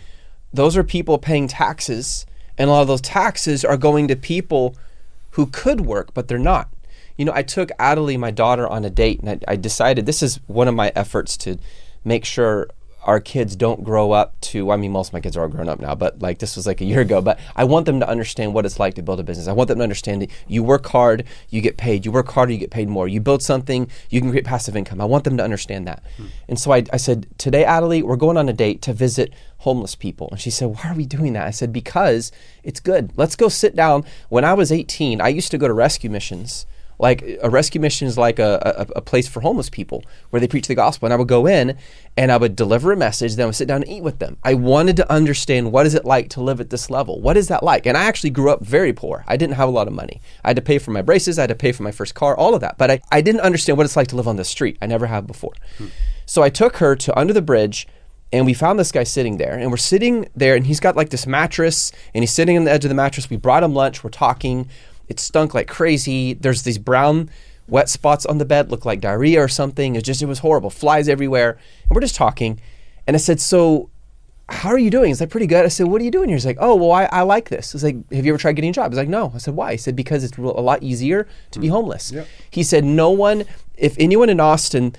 [0.53, 2.25] Those are people paying taxes,
[2.57, 4.75] and a lot of those taxes are going to people
[5.31, 6.69] who could work, but they're not.
[7.17, 10.23] You know, I took Adelie, my daughter, on a date, and I, I decided this
[10.23, 11.57] is one of my efforts to
[12.03, 12.69] make sure
[13.03, 15.69] our kids don't grow up to I mean most of my kids are all grown
[15.69, 18.07] up now, but like this was like a year ago, but I want them to
[18.07, 19.47] understand what it's like to build a business.
[19.47, 22.05] I want them to understand that you work hard, you get paid.
[22.05, 23.07] You work harder, you get paid more.
[23.07, 25.01] You build something, you can create passive income.
[25.01, 26.03] I want them to understand that.
[26.17, 26.25] Hmm.
[26.47, 29.95] And so I, I said, Today, Adelie, we're going on a date to visit homeless
[29.95, 30.27] people.
[30.31, 31.47] And she said, Why are we doing that?
[31.47, 32.31] I said, Because
[32.63, 33.11] it's good.
[33.15, 34.05] Let's go sit down.
[34.29, 36.65] When I was 18, I used to go to rescue missions
[37.01, 40.47] like a rescue mission is like a, a, a place for homeless people where they
[40.47, 41.07] preach the gospel.
[41.07, 41.77] And i would go in
[42.15, 44.37] and i would deliver a message then i would sit down and eat with them.
[44.43, 47.19] I wanted to understand what is it like to live at this level?
[47.19, 47.85] What is that like?
[47.85, 49.25] And i actually grew up very poor.
[49.27, 50.21] I didn't have a lot of money.
[50.43, 51.37] I had to pay for my braces.
[51.37, 52.77] I had to pay for my first car all of that.
[52.77, 54.77] But i, I didn't understand what it's like to live on the street.
[54.81, 55.53] I never have before.
[55.77, 55.87] Hmm.
[56.25, 57.87] So i took her to under the bridge
[58.33, 61.09] and we found this guy sitting there and we're sitting there and he's got like
[61.09, 63.29] this mattress and he's sitting on the edge of the mattress.
[63.29, 64.03] We brought him lunch.
[64.03, 64.69] We're talking
[65.11, 67.29] it stunk like crazy there's these brown
[67.67, 70.69] wet spots on the bed look like diarrhea or something it just it was horrible
[70.69, 71.51] flies everywhere
[71.83, 72.59] and we're just talking
[73.05, 73.89] and i said so
[74.51, 75.07] how are you doing?
[75.07, 75.65] He's like, pretty good.
[75.65, 76.35] I said, what are you doing here?
[76.35, 77.73] He's like, oh, well, I, I like this.
[77.73, 78.91] I was like, have you ever tried getting a job?
[78.91, 79.31] He's like, no.
[79.33, 79.71] I said, why?
[79.71, 81.71] He said, because it's a lot easier to be mm.
[81.71, 82.11] homeless.
[82.11, 82.27] Yep.
[82.49, 83.45] He said, no one,
[83.77, 84.95] if anyone in Austin,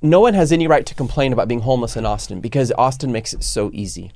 [0.00, 3.32] no one has any right to complain about being homeless in Austin because Austin makes
[3.32, 4.12] it so easy.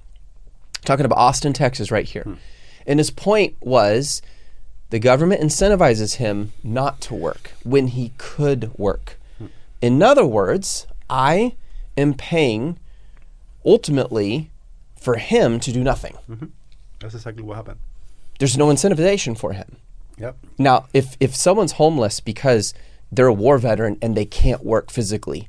[0.84, 2.22] Talking about Austin, Texas, right here.
[2.22, 2.34] Hmm.
[2.86, 4.22] And his point was
[4.90, 9.18] the government incentivizes him not to work when he could work.
[9.80, 11.56] In other words, I
[11.96, 12.78] am paying
[13.64, 14.50] ultimately
[14.98, 16.16] for him to do nothing.
[16.30, 16.46] Mm-hmm.
[17.00, 17.80] That's exactly what happened.
[18.38, 19.76] There's no incentivization for him.
[20.18, 20.36] Yep.
[20.58, 22.72] Now, if if someone's homeless because
[23.12, 25.48] they're a war veteran and they can't work physically,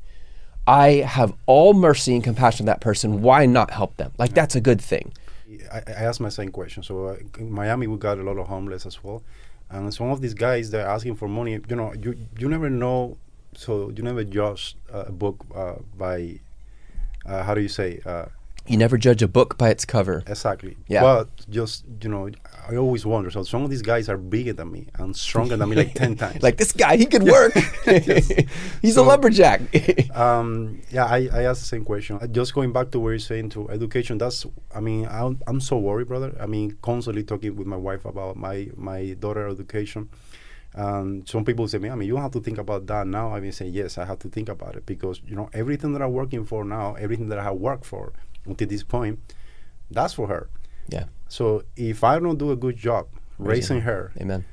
[0.67, 3.21] I have all mercy and compassion on that person.
[3.21, 4.11] Why not help them?
[4.17, 5.13] Like that's a good thing.
[5.71, 6.83] I, I asked my same question.
[6.83, 9.23] So uh, in Miami, we got a lot of homeless as well,
[9.69, 11.59] and some of these guys they're asking for money.
[11.69, 13.17] You know, you you never know.
[13.55, 16.39] So you never judge uh, a book uh, by
[17.25, 18.25] uh, how do you say uh,
[18.67, 20.23] You never judge a book by its cover.
[20.27, 20.77] exactly.
[20.87, 21.01] Yeah.
[21.01, 22.29] But just you know,
[22.69, 23.29] I always wonder.
[23.31, 26.15] So some of these guys are bigger than me and stronger than me, like ten
[26.23, 26.43] times.
[26.43, 27.53] Like this guy, he could work.
[28.81, 29.61] He's a lumberjack.
[30.15, 32.19] um, yeah, I, I asked the same question.
[32.21, 35.59] Uh, Just going back to where you're saying to education, that's, I mean, I'm, I'm
[35.61, 36.35] so worried, brother.
[36.39, 40.09] I mean, constantly talking with my wife about my, my daughter education.
[40.75, 43.33] Um, some people say, me, I mean, you have to think about that now.
[43.33, 46.01] I mean, say, yes, I have to think about it because, you know, everything that
[46.03, 48.13] I'm working for now, everything that I have worked for
[48.47, 49.19] until this point,
[49.91, 50.49] that's for her.
[50.89, 51.05] yeah.
[51.29, 53.07] So if I don't do a good job
[53.37, 54.45] raising her, Amen.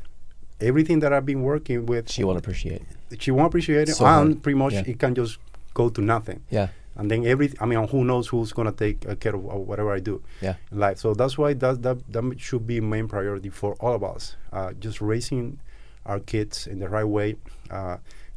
[0.61, 2.83] everything that I've been working with, She won't appreciate.
[3.19, 4.43] she won't appreciate it, So and hard.
[4.43, 4.83] pretty much Yeah.
[4.87, 5.39] it can just
[5.75, 6.41] go to nothing.
[6.51, 6.69] Yeah.
[6.97, 9.93] And then every, I mean, who knows who's gonna take uh, care of uh, whatever
[9.93, 10.57] I do Yeah.
[10.73, 10.99] in life.
[10.99, 14.37] So that's why that that that should be main priority for all of us.
[14.53, 15.59] Uh, just raising
[16.07, 17.37] our kids in the right way,
[17.71, 17.97] uh,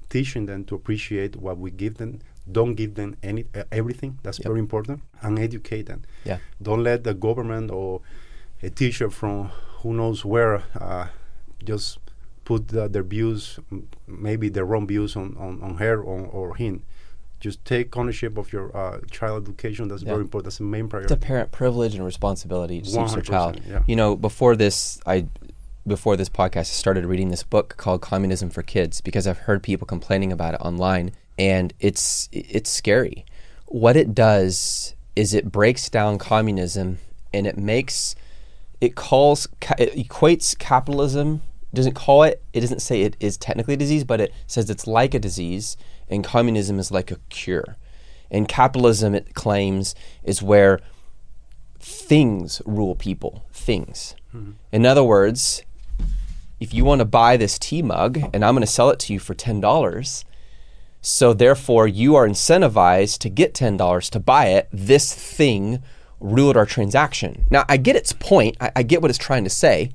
[0.10, 2.20] teaching them to appreciate what we give them.
[2.52, 4.20] Don't give them any uh, everything.
[4.24, 4.46] That's Yep.
[4.48, 6.04] very important, and educate them.
[6.26, 6.38] Yeah.
[6.62, 8.02] Don't let the government or
[8.64, 11.08] a teacher from who knows where uh,
[11.64, 12.00] just
[12.46, 16.56] put the, their views, m- maybe the wrong views on, on, on her or, or
[16.56, 16.84] him.
[17.40, 19.90] Just take ownership of your uh, child education.
[19.90, 20.10] That's Yeah.
[20.14, 20.46] very important.
[20.46, 21.14] That's the main priority.
[21.14, 23.62] It's a parent privilege and responsibility to teach their 100%, child.
[23.70, 23.84] yeah.
[23.86, 25.28] You know, before this, I
[25.86, 29.62] before this podcast, I started reading this book called Communism for Kids because I've heard
[29.64, 33.26] people complaining about it online, and it's it's scary.
[33.66, 37.00] What it does is it breaks down communism
[37.34, 38.16] and it makes
[38.80, 39.48] it calls
[39.78, 41.42] it equates capitalism
[41.74, 44.88] doesn't call it it doesn't say it is technically a disease but it says it's
[44.88, 45.76] like a disease
[46.10, 47.76] and communism is like a cure.
[48.32, 50.80] And capitalism it claims is where
[51.80, 54.16] things rule people things.
[54.34, 54.52] Mm-hmm.
[54.72, 55.64] In other words
[56.60, 59.14] if you want to buy this tea mug and i'm going to sell it to
[59.14, 60.24] you for $10
[61.08, 64.68] so therefore you are incentivized to get $10 to buy it.
[64.74, 65.82] This thing
[66.20, 67.46] ruled our transaction.
[67.50, 68.58] Now i get its point.
[68.60, 69.92] I, I get what it's trying to say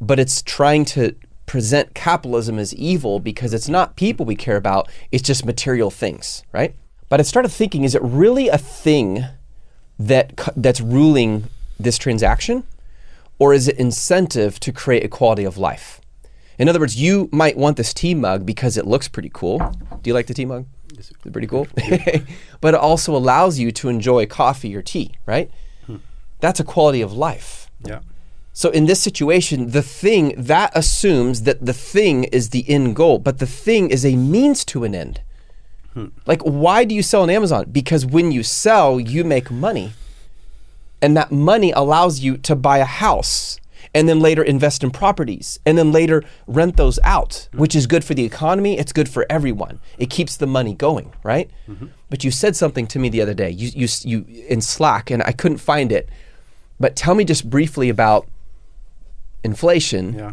[0.00, 1.14] but it's trying to
[1.46, 4.88] present capitalism as evil because it's not people we care about.
[5.12, 6.74] It's just material things right?
[7.08, 9.24] But i started thinking is it really a thing
[10.00, 11.44] that that's ruling
[11.78, 12.64] this transaction?
[13.38, 16.00] Or is it incentive to create a quality of life?
[16.58, 19.60] In other words you might want this tea mug because it looks pretty cool
[20.02, 20.66] do you like the tea mug?
[20.96, 21.68] Yes, it's pretty cool.
[22.60, 25.50] But it also allows you to enjoy coffee or tea right?
[26.40, 27.70] That's a quality of life.
[27.84, 28.00] Yeah.
[28.52, 33.18] so in this situation, the thing that assumes that the thing is the end goal,
[33.18, 35.20] but the thing is a means to an end.
[36.24, 37.66] Like, why do you sell on Amazon?
[37.70, 39.92] Because when you sell, you make money.
[41.02, 43.58] And that money allows you to buy a house
[43.94, 48.04] and then later invest in properties and then later rent those out, which is good
[48.04, 48.78] for the economy.
[48.78, 49.80] It's good for everyone.
[49.98, 51.50] It keeps the money going, right?
[51.68, 51.86] Mm-hmm.
[52.08, 53.50] But you said something to me the other day.
[53.50, 56.08] You, you, you in Slack, and I couldn't find it.
[56.78, 58.26] But tell me just briefly about
[59.42, 60.32] inflation Yeah.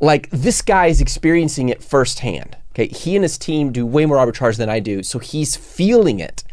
[0.00, 2.56] like this guy is experiencing it firsthand.
[2.74, 6.20] Okay, he and his team do way more arbitrage than I do, so he's feeling
[6.20, 6.44] it.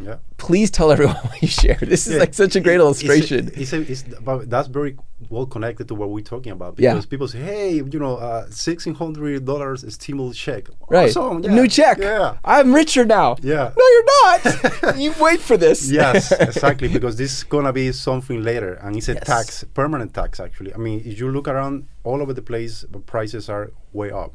[0.00, 0.16] Yeah.
[0.36, 1.78] Please tell everyone what you share.
[1.80, 3.50] This is Yeah, like such a great it- illustration.
[3.54, 4.96] It's, a, it's, a, it's that's very
[5.30, 6.92] well connected to what we're talking about Yeah.
[6.92, 11.54] because people say, "Hey, you know, uh, sixteen hundred dollars stimulus check, right, Awesome, yeah,
[11.54, 11.96] new check.
[11.98, 13.36] yeah, I'm richer now.
[13.42, 13.72] Yeah.
[13.76, 14.96] no, you're not.
[15.04, 15.90] you wait for this.
[15.90, 19.24] yes, exactly, because this is gonna be something later, and it's a Yes.
[19.26, 20.38] tax, permanent tax.
[20.40, 24.10] Actually, I mean, if you look around all over the place, the prices are way
[24.10, 24.32] up.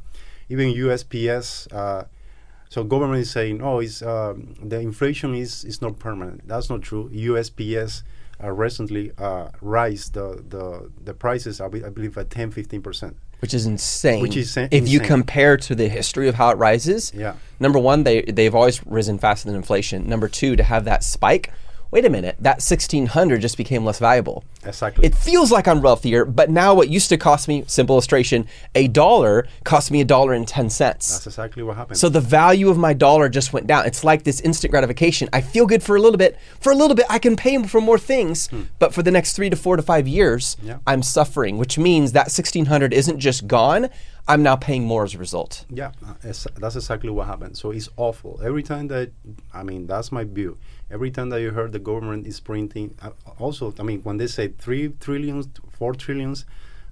[0.49, 1.71] Even USPS.
[1.71, 2.05] Uh,
[2.71, 6.47] so government is saying, oh, it's um, the inflation is is not permanent.
[6.47, 7.09] That's not true.
[7.09, 8.03] USPS
[8.41, 11.59] uh, recently uh, raised the, the the prices.
[11.59, 13.17] I, be, I believe at 10, 15 percent.
[13.39, 14.21] Which is insane.
[14.21, 17.11] Which is sa- if you compare to the history of how it rises.
[17.13, 17.35] Yeah.
[17.59, 20.07] Number one, they they've always risen faster than inflation.
[20.07, 21.51] Number two, to have that spike.
[21.91, 24.43] Wait a minute, that sixteen hundred just became less valuable.
[24.65, 25.05] Exactly.
[25.05, 28.87] It feels like I'm wealthier, but now what used to cost me, simple illustration, a
[28.87, 31.11] dollar cost me a dollar and ten cents.
[31.11, 31.97] That's exactly what happened.
[31.97, 33.85] So the value of my dollar just went down.
[33.85, 35.27] It's like this instant gratification.
[35.33, 36.37] I feel good for a little bit.
[36.61, 38.49] For a little bit, I can pay for more things.
[38.79, 40.67] But for the next three to four to five years, Hmm.
[40.67, 40.77] Yeah.
[40.87, 43.89] I'm suffering, which means that 1600 isn't just gone.
[44.27, 45.65] I'm now paying more as a result.
[45.69, 47.57] Yeah, uh, that's exactly what happened.
[47.57, 48.39] So it's awful.
[48.43, 49.11] Every time that,
[49.53, 50.57] I mean, that's my view.
[50.91, 54.27] Every time that you heard the government is printing, uh, also, I mean, when they
[54.27, 56.45] say three trillions, four trillions,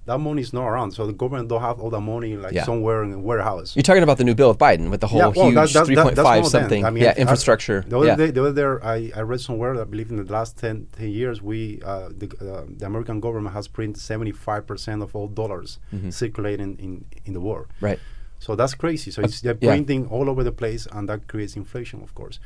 [0.06, 0.92] that money is not around.
[0.92, 2.64] So the government don't have all the money like Yeah.
[2.64, 3.76] somewhere in a warehouse.
[3.76, 5.72] You're talking about the new bill of Biden with the whole well, huge that- that-
[5.74, 6.84] that- 3.5 that's one of something.
[6.86, 7.84] I mean, yeah, I- infrastructure.
[7.86, 8.16] The other yeah.
[8.16, 10.86] day, the other day, I, I read somewhere that I believe in the last 10,
[10.96, 15.14] 10 years, we uh, the, uh, the American government has printed seventy five percent of
[15.14, 17.66] all dollars circulating in in the world.
[17.82, 17.98] right.
[18.38, 19.10] So that's crazy.
[19.10, 19.68] So it's they're yeah.
[19.72, 22.40] printing all over the place, and that creates inflation, of course.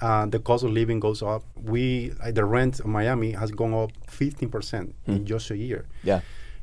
[0.00, 1.42] Uh, the cost of living goes up.
[1.62, 5.12] We uh, the rent in Miami has gone up 15 percent Hmm.
[5.12, 5.84] in just a year.
[6.02, 6.20] Yeah.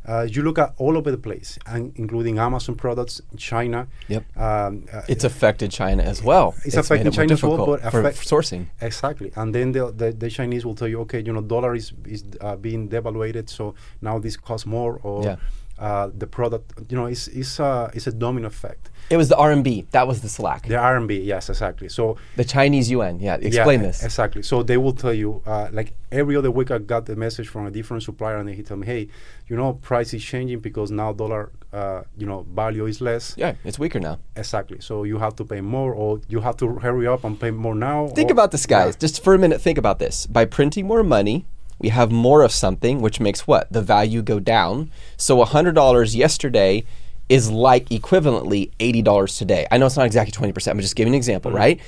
[0.08, 3.88] Uh, you look at all over the place, and including Amazon products, China.
[4.08, 4.24] Yep.
[4.38, 6.56] Um, uh, It's affected China as well.
[6.64, 8.68] It's made affecting China as well, but for affect- sourcing.
[8.82, 11.92] Exactly, and then the, the, the Chinese will tell you, okay, you know, dollar is
[12.06, 15.36] is uh, being devaluated, so now this costs more, or Yeah.
[15.78, 16.72] uh, the product.
[16.90, 18.90] You know, it's it's a it's a domino effect.
[19.10, 19.90] It was the RMB.
[19.92, 20.64] That was the slack.
[20.68, 21.88] The RMB, yes, exactly.
[21.90, 23.20] So The Chinese yuan.
[23.20, 23.36] Yeah.
[23.36, 24.04] Explain yeah, this.
[24.04, 24.44] exactly.
[24.44, 27.66] So they will tell you, uh, like every other week, I got the message from
[27.66, 29.08] a different supplier, and he told me, hey,
[29.48, 33.34] you know, price is changing because now dollar, uh, you know, value is less.
[33.38, 34.20] Yeah, it's weaker now.
[34.36, 34.80] Exactly.
[34.82, 37.76] So you have to pay more, or you have to hurry up and pay more
[37.76, 38.08] now.
[38.10, 38.96] Think or- about this, guys.
[38.96, 39.00] Yeah.
[39.00, 40.26] Just for a minute, think about this.
[40.28, 41.46] By printing more money,
[41.80, 43.72] we have more of something, which makes what?
[43.72, 44.92] The value go down.
[45.16, 46.84] So $100 yesterday
[47.30, 49.68] is like equivalently $80 today.
[49.72, 51.58] I know it's not exactly 20%, I'm just giving an example, Mm-hmm.
[51.58, 51.80] right?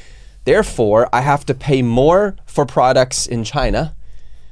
[0.46, 3.96] Therefore, I have to pay more for products in China.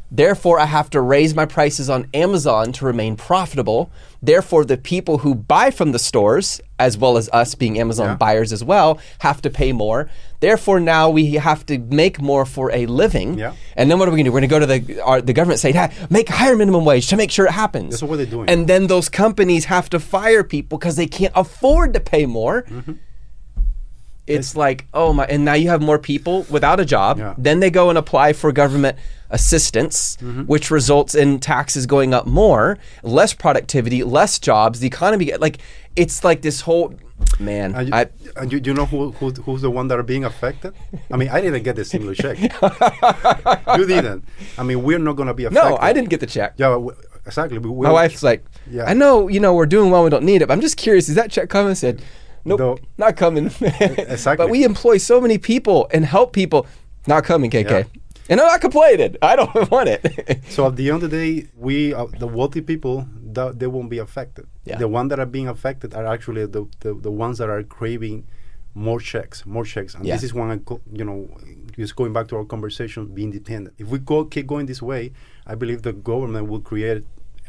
[0.09, 3.91] Therefore, I have to raise my prices on Amazon to remain profitable.
[4.21, 8.15] Therefore, the people who buy from the stores, as well as us being Amazon Yeah.
[8.15, 10.09] buyers as well, have to pay more.
[10.39, 13.37] Therefore, now we have to make more for a living.
[13.37, 13.53] Yeah.
[13.75, 14.33] And then what are we going to do?
[14.33, 17.07] We're going to go to the our, the government saying, hey, make higher minimum wage
[17.07, 17.91] to make sure it happens.
[17.99, 18.49] That's what they're doing.
[18.49, 22.63] And then those companies have to fire people because they can't afford to pay more.
[22.63, 22.93] Mm-hmm.
[24.27, 27.17] It's like, oh my, and now you have more people without a job.
[27.17, 27.33] Yeah.
[27.37, 28.97] Then they go and apply for government
[29.29, 30.43] assistance, Mm-hmm.
[30.43, 34.79] which results in taxes going up more, less productivity, less jobs.
[34.79, 35.57] The economy, like,
[35.95, 36.93] it's like this whole,
[37.39, 37.73] man.
[37.75, 40.23] And you, I, and you, you know who, who who's the one that are being
[40.25, 40.73] affected?
[41.11, 42.37] I mean, I didn't get the stimulus check.
[43.77, 44.23] you didn't.
[44.57, 45.69] I mean, we're not going to be affected.
[45.69, 46.53] no, I didn't get the check.
[46.57, 46.77] Yeah,
[47.25, 47.57] exactly.
[47.57, 48.83] We, My wife's like, Yeah.
[48.85, 50.47] I know, you know, we're doing well, we don't need it.
[50.47, 51.75] But I'm just curious, is that check coming?
[51.75, 52.01] Said,
[52.47, 52.77] nope, No.
[52.97, 53.45] not coming.
[53.61, 54.37] Exactly.
[54.45, 56.65] But we employ so many people and help people.
[57.07, 57.69] Not coming, KK.
[57.69, 57.83] Yeah.
[58.29, 59.15] And I'm not complaining.
[59.21, 60.41] I don't want it.
[60.49, 63.89] So at the end of the day, we uh, the wealthy people that they won't
[63.89, 64.45] be affected.
[64.65, 64.77] Yeah.
[64.77, 68.25] The ones that are being affected are actually the, the, the ones that are craving
[68.73, 69.95] more checks, more checks.
[69.95, 70.15] And Yeah.
[70.15, 71.29] this is when I, co- you know,
[71.77, 73.75] just going back to our conversation, being dependent.
[73.77, 75.13] If we go keep going this way,
[75.45, 77.03] I believe the government will create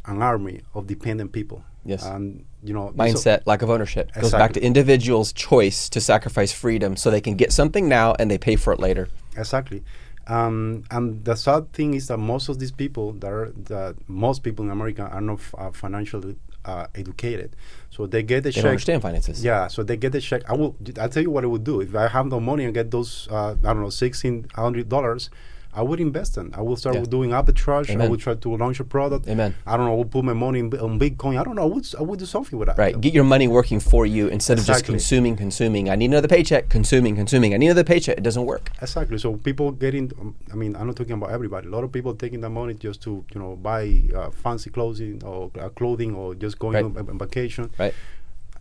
[0.07, 1.65] an army of dependent people.
[1.85, 2.05] Yes.
[2.05, 4.13] And you know, Mindset, lack of ownership.
[4.15, 8.31] Goes back to individuals' choice to sacrifice freedom so they can get something now and
[8.31, 9.09] they pay for it later.
[9.37, 9.83] Exactly.
[10.27, 14.43] Um, and the sad thing is that most of these people, that are, that most
[14.43, 17.57] people in America are not f- uh, financially uh, educated.
[17.91, 18.63] So they get the They check.
[18.65, 19.43] don't understand finances.
[19.43, 20.43] Yeah, so they get the check.
[20.51, 20.77] I will.
[21.01, 23.27] I tell you what I would do if I have no money and get those.
[23.31, 25.31] Uh, I don't know, sixteen hundred dollars.
[25.75, 26.53] I would invest in.
[26.55, 27.03] I will start Yeah.
[27.03, 27.91] with doing arbitrage.
[27.91, 28.07] Amen.
[28.07, 29.29] I would try to launch a product.
[29.29, 29.55] Amen.
[29.67, 29.93] I don't know.
[29.93, 31.39] I would put my money in, on Bitcoin.
[31.39, 31.63] I don't know.
[31.63, 31.87] I would.
[31.99, 32.79] I would do something with that.
[32.79, 32.99] Right.
[33.01, 35.91] Get your money working for you instead of just consuming, consuming.
[35.91, 37.53] I need another paycheck, consuming, consuming.
[37.55, 38.17] I need another paycheck.
[38.19, 38.71] It doesn't work.
[38.81, 39.19] Exactly.
[39.19, 41.69] So people getting, um, I mean, I'm not talking about everybody.
[41.69, 45.23] A lot of people taking the money just to, you know, buy uh, fancy clothing
[45.25, 46.85] or uh, clothing or just going Right.
[46.85, 47.71] on, on vacation.
[47.79, 47.95] Right.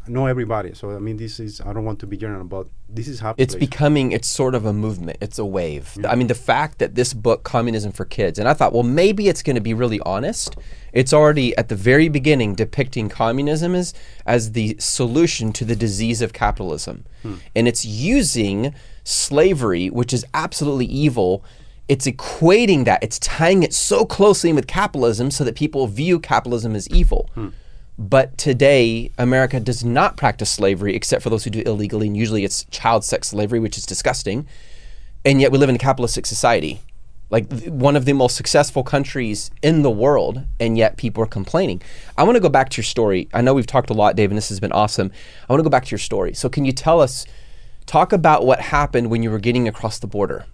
[0.10, 0.74] Not everybody.
[0.74, 1.62] So I mean, this is.
[1.62, 3.44] I don't want to be general, but this is happening.
[3.44, 6.96] it's becoming it's sort of a movement it's a wave i mean the fact that
[6.96, 10.00] this book communism for kids and i thought well maybe it's going to be really
[10.02, 10.56] honest
[10.94, 13.94] it's already at the very beginning depicting communism as
[14.26, 17.36] as the solution to the disease of capitalism hmm.
[17.56, 21.44] and it's using slavery which is absolutely evil
[21.90, 26.74] it's equating that it's tying it so closely with capitalism so that people view capitalism
[26.74, 27.50] as evil hmm.
[27.98, 32.16] But today, America does not practice slavery except for those who do it illegally, and
[32.16, 34.48] usually it's child sex slavery, which is disgusting.
[35.26, 36.80] And yet we live in a capitalistic society,
[37.32, 41.28] like th- one of the most successful countries in the world, and yet people are
[41.28, 41.82] complaining.
[42.16, 43.30] I want to go back to your story.
[43.34, 45.12] I know we've talked a lot, Dave, and this has been awesome.
[45.50, 46.36] I want to go back to your story.
[46.36, 47.26] So, can you tell us,
[47.88, 50.46] talk about what happened when you were getting across the border?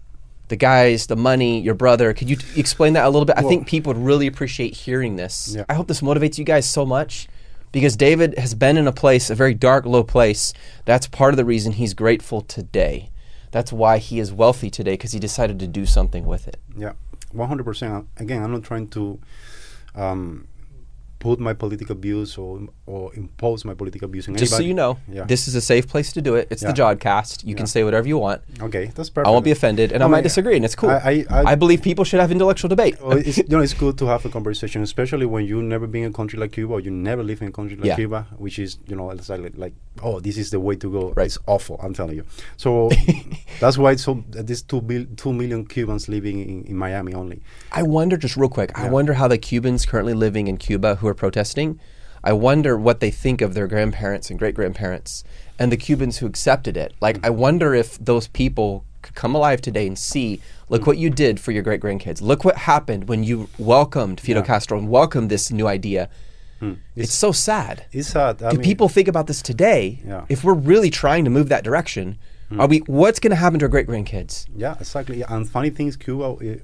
[0.47, 2.13] The guys, the money, your brother.
[2.13, 3.37] Could you t- explain that a little bit?
[3.37, 5.53] I think people would really appreciate hearing this.
[5.55, 5.65] Yeah.
[5.67, 7.27] I hope this motivates you guys so much
[7.73, 10.53] because David has been in a place, a very dark, low place.
[10.85, 13.09] That's part of the reason he's grateful today.
[13.51, 16.57] That's why he is wealthy today because he decided to do something with it.
[16.77, 16.93] Yeah,
[17.31, 18.07] one hundred percent.
[18.17, 19.19] Again, I'm not trying to
[19.95, 20.47] um,
[21.23, 22.51] put my political views or
[22.85, 25.23] or impose my political views on Just so you know, Yeah.
[25.33, 26.45] this is a safe place to do it.
[26.51, 26.81] It's the Yeah.
[26.81, 27.35] Jodcast.
[27.49, 28.39] You can say whatever you want.
[28.67, 29.27] okay, that's perfect.
[29.27, 30.89] I won't be offended, and I, I might disagree, and it's cool.
[30.89, 32.95] I- I- I- believe people should have intellectual debate.
[33.01, 36.03] well, it's, you know, it's good to have a conversation, especially when you've never been
[36.07, 37.95] in a country like Cuba or you never live in a country like Yeah.
[38.01, 39.73] Cuba, which is, you know, like, like,
[40.07, 41.03] oh, this is the way to go.
[41.15, 41.27] Right.
[41.31, 42.25] It's awful, I'm telling you.
[42.57, 42.89] So
[43.61, 47.13] that's why it's so uh, these two, bil- two million Cubans living in, in Miami
[47.13, 47.39] only.
[47.71, 51.07] I wonder, just real quick, I wonder how the Cubans currently living in Cuba who
[51.07, 51.79] are protesting,
[52.23, 55.23] I wonder what they think of their grandparents and great grandparents
[55.59, 56.93] and the Cubans who accepted it.
[57.01, 61.09] Like, I wonder if those people could come alive today and see, look what you
[61.09, 62.21] did for your great grandkids.
[62.21, 64.47] Look what happened when you welcomed Fidel Yeah.
[64.47, 66.09] Castro and welcomed this new idea.
[66.61, 66.75] Hmm.
[66.95, 67.85] It's, so sad.
[67.91, 68.41] It's sad.
[68.41, 70.01] I Do mean, people think about this today?
[70.05, 70.25] Yeah.
[70.29, 72.17] If we're really trying to move that direction,
[72.47, 72.61] hmm.
[72.61, 72.77] are we?
[72.79, 74.45] What's going to happen to our great grandkids?
[74.55, 75.21] Yeah, exactly.
[75.23, 76.61] And funny thing is, Cuba, i-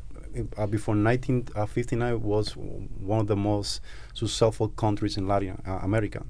[0.57, 3.81] uh, before 1959 was one of the most
[4.13, 6.23] successful countries in Latin uh, America.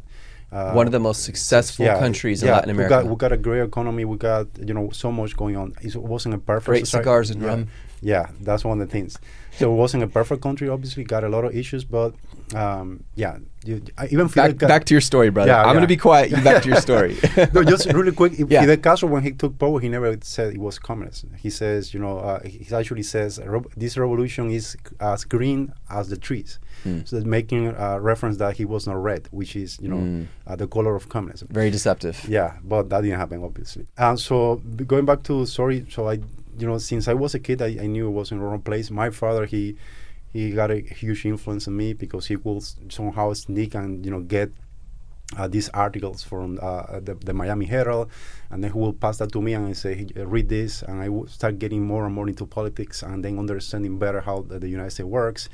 [0.52, 2.98] Uh, one of the most successful countries in Latin America.
[2.98, 4.04] We got, we got a great economy.
[4.06, 5.76] We got you know so much going on.
[5.82, 6.66] It wasn't a perfect.
[6.66, 7.04] Great society.
[7.04, 7.48] cigars and yeah.
[7.48, 7.68] rum.
[8.02, 9.20] Yeah, that's one of the things.
[9.52, 10.70] So it wasn't a perfect country.
[10.70, 12.16] Obviously, got a lot of issues, but
[12.56, 15.52] um, yeah, you, I even feel back, back to your story, brother.
[15.52, 15.74] Yeah, I'm yeah.
[15.74, 16.32] going to be quiet.
[16.32, 17.18] You back to your story.
[17.54, 18.34] no, just really quick.
[18.50, 18.62] Yeah.
[18.62, 21.26] Fidel Castro, when he took power, he never said he was communist.
[21.38, 23.40] He says, you know, uh, he actually says
[23.76, 26.60] this revolution is as green as the trees.
[26.84, 27.02] Hmm.
[27.06, 30.24] So that making a reference that he was not red, which is, you know, Hmm.
[30.48, 31.50] uh, the color of communism.
[31.52, 32.24] Very deceptive.
[32.28, 33.86] Yeah, but that didn't happen, obviously.
[33.98, 34.56] And so
[34.88, 36.14] going back to sorry, so I,
[36.58, 38.62] you know, since I was a kid, I, I knew it was in the wrong
[38.62, 38.90] place.
[38.90, 39.76] My father, he,
[40.32, 44.22] he got a huge influence on me because he would somehow sneak and you know
[44.22, 44.52] get
[45.38, 48.10] uh, these articles from uh, the, the Miami Herald,
[48.50, 51.10] and then he will pass that to me and I say, read this, and I
[51.10, 54.70] would start getting more and more into politics and then understanding better how the, the
[54.70, 55.50] United States works.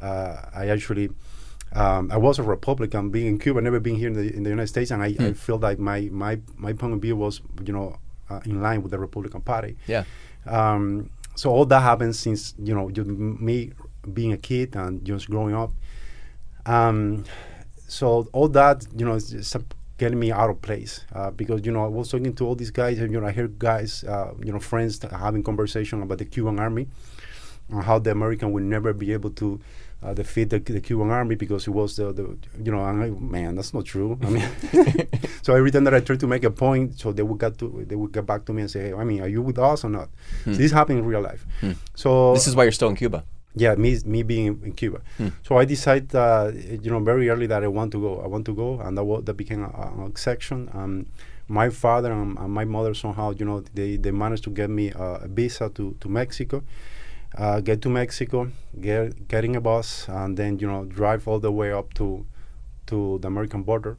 [0.00, 1.10] Uh, I actually.
[1.72, 4.50] Um, I was a Republican, being in Cuba, never been here in the, in the
[4.50, 7.72] United States, and I, I feel like my, my, my point of view was, you
[7.72, 7.98] know,
[8.30, 9.76] uh, in line with the Republican Party.
[9.88, 10.04] Yeah.
[10.46, 13.72] Um, so all that happened since you know you, me
[14.12, 15.72] being a kid and just growing up.
[16.66, 17.24] Um,
[17.88, 19.56] so all that you know is just
[19.98, 22.70] getting me out of place uh, because you know I was talking to all these
[22.70, 26.24] guys and you know I hear guys uh, you know friends having conversation about the
[26.24, 26.88] Cuban army
[27.70, 29.60] and how the American will never be able to
[30.02, 33.20] uh, defeat the, the Cuban army because it was the, the you know I'm like
[33.20, 34.18] man that's not true.
[34.22, 34.48] I mean
[35.42, 37.84] so every time that I try to make a point so they would get to
[37.86, 39.84] they would get back to me and say hey, I mean are you with us
[39.84, 40.08] or not?
[40.44, 41.46] So this happened in real life.
[41.94, 43.24] So This is why you're still in Cuba.
[43.54, 45.00] Yeah, me me being in, Cuba.
[45.46, 48.20] So I decided, uh, you know, very early that I want to go.
[48.20, 50.68] I want to go, and that that became a, a section.
[50.72, 51.06] Um,
[51.48, 54.92] my father and, and my mother somehow, you know, they, they managed to get me
[54.92, 56.62] uh, a visa to to Mexico.
[57.36, 58.48] Uh, get to Mexico,
[58.80, 62.24] get getting a bus, and then you know drive all the way up to
[62.86, 63.96] to the American border.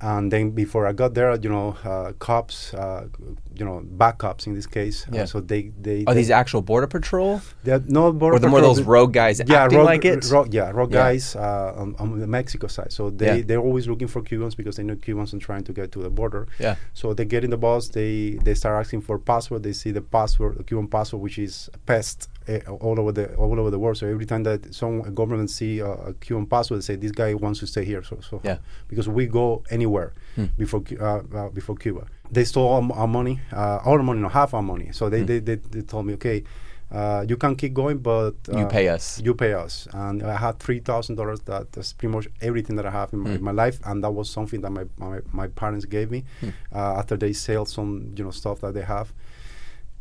[0.00, 3.06] And then before I got there, you know, uh, cops, uh,
[3.54, 5.06] you know, backups in this case.
[5.08, 5.24] Uh, Yeah.
[5.26, 7.40] so they they Are they- these actual border patrol?
[7.64, 10.28] they're no border Or the more those rogue guys acting rogue- like it?
[10.30, 11.02] ro- yeah, rogue Yeah.
[11.04, 12.92] guys uh, on, on the Mexico side.
[12.92, 13.42] So they Yeah.
[13.46, 16.10] they're always looking for Cubans because they know Cubans are trying to get to the
[16.10, 16.46] border.
[16.58, 16.74] Yeah.
[16.94, 17.88] So they get in the bus.
[17.88, 19.62] They they start asking for password.
[19.62, 22.33] They see the password, the Cuban password, which is a pest uh,
[22.80, 23.96] all over the all over the world.
[23.96, 27.34] So every time that some government see uh, a Cuban passport, they say this guy
[27.34, 28.02] wants to stay here.
[28.02, 28.58] So so Yeah.
[28.88, 30.46] because we go anywhere Hmm.
[30.58, 32.06] before uh, uh, before Cuba.
[32.30, 34.90] They stole our, our money, uh, our money, no half our money.
[34.92, 35.10] So Hmm.
[35.12, 36.42] they, they, they, they told me, okay,
[36.90, 39.20] uh, you can keep going, but uh, You pay us.
[39.24, 41.40] You pay us, and I had three thousand dollars.
[41.46, 43.44] That that's pretty much everything that I have in my, Hmm.
[43.44, 46.50] my life, and that was something that my my, my parents gave me Hmm.
[46.74, 49.12] uh, after they sell some you know stuff that they have.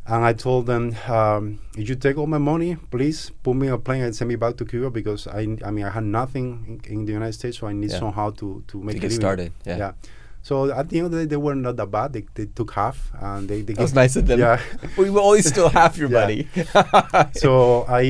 [0.05, 3.75] And I told them, um, if you take all my money, please put me on
[3.75, 6.81] a plane and send me back to Cuba because I, I mean, I had nothing
[6.85, 7.99] in, in the United States, so I need Yeah.
[7.99, 9.19] somehow to, to make To get living.
[9.21, 9.93] started, yeah.
[10.41, 12.11] So at the end of the day, they were not that bad.
[12.11, 14.39] They, they took half, and they, they That was nice of them.
[14.39, 14.59] Yeah.
[14.97, 16.19] we will always still have your Yeah.
[16.19, 16.47] money.
[17.35, 18.01] so I,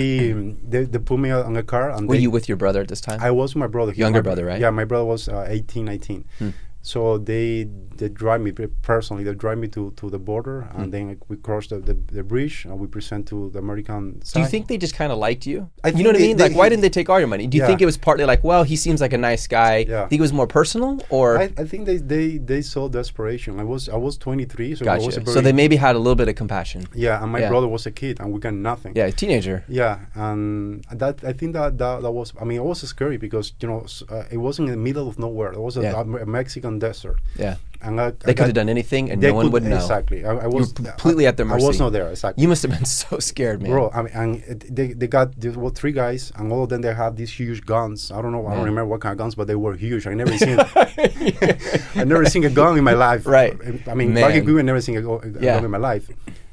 [0.68, 3.02] they, they put me on a car, and Were you with your brother at this
[3.02, 3.20] time?
[3.22, 3.92] I was with my brother.
[3.92, 4.60] He- Younger my brother, right?
[4.60, 6.26] Yeah, my brother was uh, 18, 19.
[6.40, 6.50] Hmm.
[6.86, 9.24] So they they drive me personally.
[9.24, 10.82] They drive me to, to the border, Hmm.
[10.82, 14.34] and then we cross the, the, the bridge, and we present to the American side.
[14.34, 15.70] Do you think they just kind of liked you?
[15.84, 16.36] I you know what I mean?
[16.38, 17.46] they- like, why didn't they take all your money?
[17.48, 17.68] Do you Yeah.
[17.68, 19.86] think it was partly like, well, he seems like a nice guy?
[19.88, 20.08] Yeah.
[20.10, 23.60] Think it was more personal, or I, I think they, they, they saw desperation.
[23.60, 25.20] I was I was 23, so was gotcha?
[25.22, 26.82] very, So they maybe had a little bit of compassion.
[26.96, 27.50] yeah, and my Yeah.
[27.50, 28.92] brother was a kid, and we got nothing.
[28.96, 29.64] Yeah, teenager.
[29.70, 32.34] Yeah, and that I think that that, that was.
[32.42, 35.18] I mean, it was scary because you know uh, it was in the middle of
[35.20, 35.52] nowhere.
[35.54, 39.22] It was a, a Mexican desert, Yeah, and I, they could have done anything, and
[39.22, 39.76] no one could- would know.
[39.76, 40.26] Exactly.
[40.26, 41.64] I, I was completely I, at their mercy.
[41.66, 42.10] I was not there.
[42.10, 42.42] Exactly.
[42.42, 43.72] You must have been so scared, man.
[43.72, 46.82] Bro, I mean, and they, they got there were three guys, and all of them
[46.82, 48.12] they have these huge guns.
[48.12, 50.08] I don't know, I don't remember what kind of guns, but they were huge.
[50.08, 53.26] I never seen, I never seen a gun in my life.
[53.26, 53.54] Right.
[53.88, 54.46] I mean, back in Man.
[54.46, 55.56] Cuba, I never seen a, go- a Yeah.
[55.56, 56.10] gun in my life,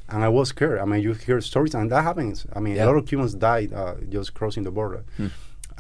[0.08, 0.78] and I was scared.
[0.80, 2.46] I mean, you hear stories, and that happens.
[2.54, 2.84] I mean, Yeah.
[2.84, 5.04] a lot of Cubans died uh, just crossing the border.
[5.16, 5.28] Hmm.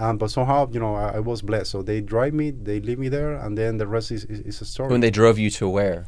[0.02, 1.70] Um, but somehow, you know, I, I was blessed.
[1.70, 4.60] So they drive me, they leave me there, and then the rest is, is, is
[4.62, 4.88] a story.
[4.90, 6.06] When they drove you to where?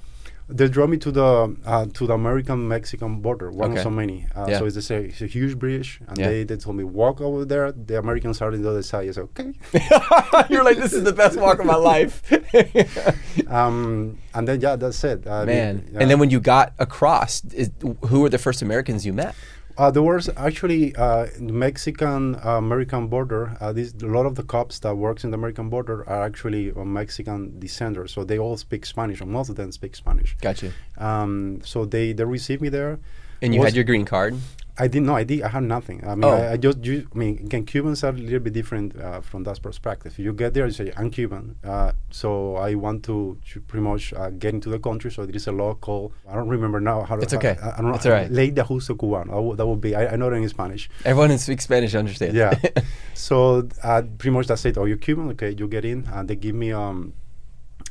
[0.49, 3.79] They drove me to the uh, to the American Mexican border, one Okay.
[3.81, 4.27] of so many.
[4.37, 4.59] Uh, Yeah.
[4.59, 6.29] So it's a, it's a huge bridge, and Yeah.
[6.29, 7.71] they, they told me walk over there.
[7.73, 9.09] The Americans are on the other side.
[9.09, 9.53] I said okay.
[10.53, 12.15] You're like, this is the best walk of my life,
[13.49, 15.27] um, and then yeah, that's it.
[15.27, 15.89] I mean, man.
[15.93, 16.01] yeah.
[16.01, 17.71] And then when you got across, is,
[18.09, 19.35] who were the first Americans you met?
[19.79, 23.57] Uh, there was actually uh, Mexican uh, American border.
[23.61, 26.73] Uh, this, a lot of the cops that works in the American border are actually
[26.73, 30.37] uh, Mexican descenders, so they all speak Spanish, or most of them speak Spanish.
[30.41, 30.73] Gotcha.
[30.99, 32.99] Um, so they they received me there.
[33.41, 34.37] And you Was- had your green card.
[34.79, 35.17] I didn't know.
[35.17, 35.43] I did.
[35.43, 36.03] I had nothing.
[36.07, 36.31] I mean, Oh.
[36.31, 36.83] I, I just.
[36.85, 40.19] You, I mean, again, Cubans are a little bit different uh, from that perspective.
[40.19, 44.15] You get there, you say, "I'm Cuban," uh, so I want to, to pretty much
[44.15, 45.11] uh, get into the country.
[45.11, 47.17] So there is a law called I don't remember now how.
[47.19, 47.57] It's okay.
[47.63, 47.95] I, I don't know.
[47.95, 48.31] It's all right.
[48.31, 49.27] Ley de ajuste cubano.
[49.33, 49.95] That would, that would be.
[49.95, 50.89] I, I know it in Spanish.
[51.05, 52.35] Everyone who speaks Spanish understands.
[52.35, 52.59] Yeah.
[53.15, 54.79] so uh, pretty much that's it.
[54.79, 55.29] Oh, you're Cuban.
[55.33, 57.13] Okay, you get in, and they give me um,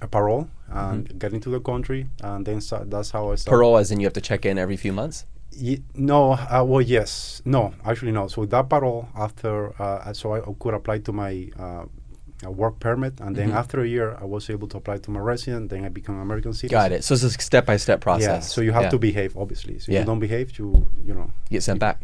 [0.02, 3.42] a parole and get into the country, and then so that's how I started.
[3.42, 3.50] Mm-hmm.
[3.52, 5.26] Parole, as in you have to check in every few months.
[5.96, 8.28] No, uh, well, yes, no, actually no.
[8.28, 11.86] So that parole after, uh, so I could apply to my uh,
[12.44, 13.56] uh, work permit, and then Mhm.
[13.56, 15.70] after a year, I was able to apply to my resident.
[15.70, 16.76] Then I become American citizen.
[16.80, 17.04] Got it.
[17.04, 18.26] So it's a step by step process.
[18.28, 18.40] Yeah.
[18.40, 18.90] So you have Yeah.
[18.90, 19.78] to behave, obviously.
[19.80, 20.00] So Yeah.
[20.00, 22.00] you don't behave, you you know You get sent back.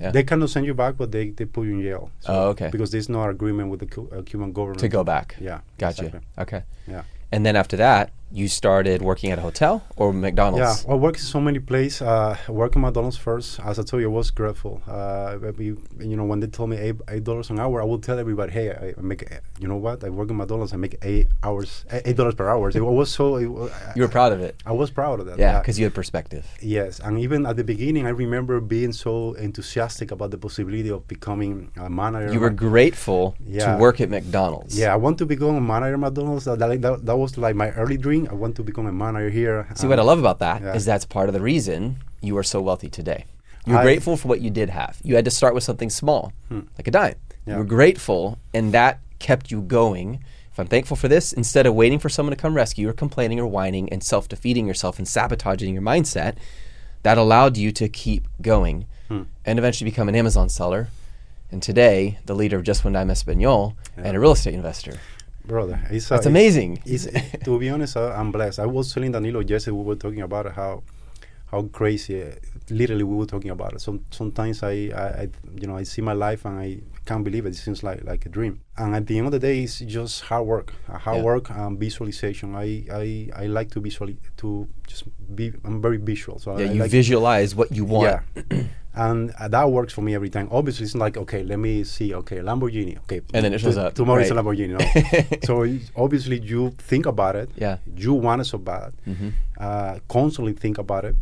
[0.00, 0.10] Yeah.
[0.10, 2.10] they cannot send you back, but they, they put you in jail.
[2.20, 2.70] So Oh, okay.
[2.72, 5.36] Because there's no agreement with the Cu- uh, Cuban government to go back.
[5.38, 5.60] Yeah.
[5.78, 6.06] Gotcha.
[6.06, 6.20] exactly.
[6.38, 6.62] Okay.
[6.88, 7.02] Yeah.
[7.30, 10.84] And then after that, you started working at a hotel or McDonald's.
[10.84, 12.02] Yeah, I worked in so many places.
[12.02, 14.80] Uh, working McDonald's first, as I told you, I was grateful.
[14.86, 18.18] Uh, you know, when they told me eight, eight dollars an hour, I would tell
[18.18, 19.22] everybody, "Hey, I, I make,
[19.60, 20.04] you know what?
[20.04, 20.72] I work in McDonald's.
[20.72, 23.36] I make eight hours, eight dollars per hour." It was so.
[23.36, 23.42] It,
[23.96, 24.62] You were proud of it.
[24.64, 25.38] I was proud of that.
[25.38, 26.46] Yeah, because you had perspective.
[26.60, 31.06] Yes, and even at the beginning, I remember being so enthusiastic about the possibility of
[31.08, 32.32] becoming a manager.
[32.32, 33.72] You were grateful Yeah.
[33.74, 34.78] to work at McDonald's.
[34.78, 36.44] Yeah, I want to become a manager at McDonald's.
[36.44, 38.19] That, that, that was like my early dream.
[38.28, 39.66] I want to become a manager here.
[39.74, 40.92] See, what I Um, love about that is yeah.
[40.92, 43.24] that's part of the reason you are so wealthy today.
[43.66, 44.98] You're I- grateful for what you did have.
[45.02, 47.14] You had to start with something small, like a dime.
[47.46, 47.54] Yeah.
[47.54, 50.20] You were grateful, and that kept you going.
[50.52, 53.38] If I'm thankful for this, instead of waiting for someone to come rescue or complaining
[53.38, 56.34] or whining and self defeating yourself and sabotaging your mindset,
[57.02, 59.22] that allowed you to keep going Hmm.
[59.44, 60.88] and eventually become an Amazon seller.
[61.52, 64.98] And today, the leader of Just One Dime Espanol and a real estate investor.
[65.44, 65.80] Brother.
[65.90, 66.82] It's, That's uh, amazing.
[66.84, 67.06] It's,
[67.44, 68.58] to be honest, uh, I'm blessed.
[68.58, 69.76] I was telling Danilo yesterday.
[69.76, 70.82] We were talking about how
[71.46, 72.32] how crazy.
[72.70, 73.80] Literally, we were talking about it.
[73.80, 75.28] Some sometimes I, I, I,
[75.60, 77.50] you know, I see my life and I can't believe it.
[77.50, 78.60] It seems like like a dream.
[78.76, 80.72] And at the end of the day, it's just hard work.
[80.88, 81.24] Uh, hard Yeah.
[81.24, 82.54] work and visualization.
[82.54, 85.04] I, I, I like to visually to just
[85.34, 85.52] be.
[85.64, 86.38] I'm very visual.
[86.38, 88.22] So Yeah, I you like visualize what you want.
[88.36, 88.62] Yeah.
[88.94, 90.48] and uh, that works for me every time.
[90.50, 92.12] Obviously, it's like, okay, let me see.
[92.14, 92.98] Okay, Lamborghini.
[93.04, 93.20] Okay.
[93.34, 94.34] And then it t- shows up, Tomorrow it's a.
[94.34, 94.72] Lamborghini.
[94.78, 95.36] No.
[95.46, 97.50] so obviously, you think about it.
[97.56, 97.78] Yeah.
[97.96, 98.92] You want it so bad.
[99.08, 99.32] Mhm.
[99.58, 101.16] Uh, constantly think about it.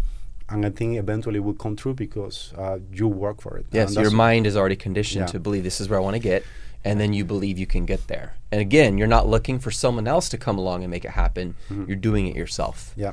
[0.51, 3.67] And I think eventually it will come true because uh, you work for it.
[3.71, 5.33] Yes, your mind is already conditioned Yeah.
[5.33, 6.43] to believe this is where I want to get,
[6.85, 8.35] and then you believe you can get there.
[8.51, 11.55] And again, you're not looking for someone else to come along and make it happen.
[11.71, 11.85] Mm-hmm.
[11.87, 12.95] You're doing it yourself.
[12.97, 13.13] Yeah.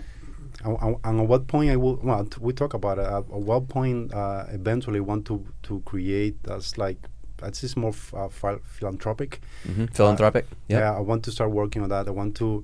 [0.63, 3.05] And, at what point I will, well, we talk about it.
[3.05, 6.97] At, at what point uh, eventually want to, to create that's like,
[7.37, 9.41] that's just more f- uh, phil- philanthropic.
[9.65, 10.45] hmm Philanthropic.
[10.69, 10.79] Yep.
[10.79, 12.07] Yeah, I want to start working on that.
[12.07, 12.63] I want to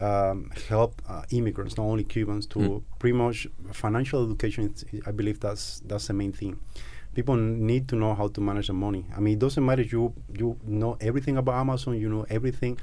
[0.00, 2.82] um, help uh, immigrants, not only Cubans, to Mm.
[2.98, 4.74] pretty much financial education.
[5.06, 6.56] I believe that's that's the main thing.
[7.14, 9.04] People need to know how to manage the money.
[9.16, 12.78] I mean, it doesn't matter if you you know everything about Amazon, you know everything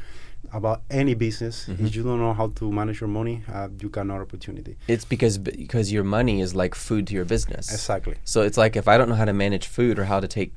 [0.51, 1.65] about any business.
[1.67, 1.87] Mhm.
[1.87, 4.75] If you don't know how to manage your money, uh, you got no opportunity.
[4.87, 7.71] It's because because your money is like food to your business.
[7.71, 8.15] Exactly.
[8.25, 10.51] So it's like if I don't know how to manage food or how to take,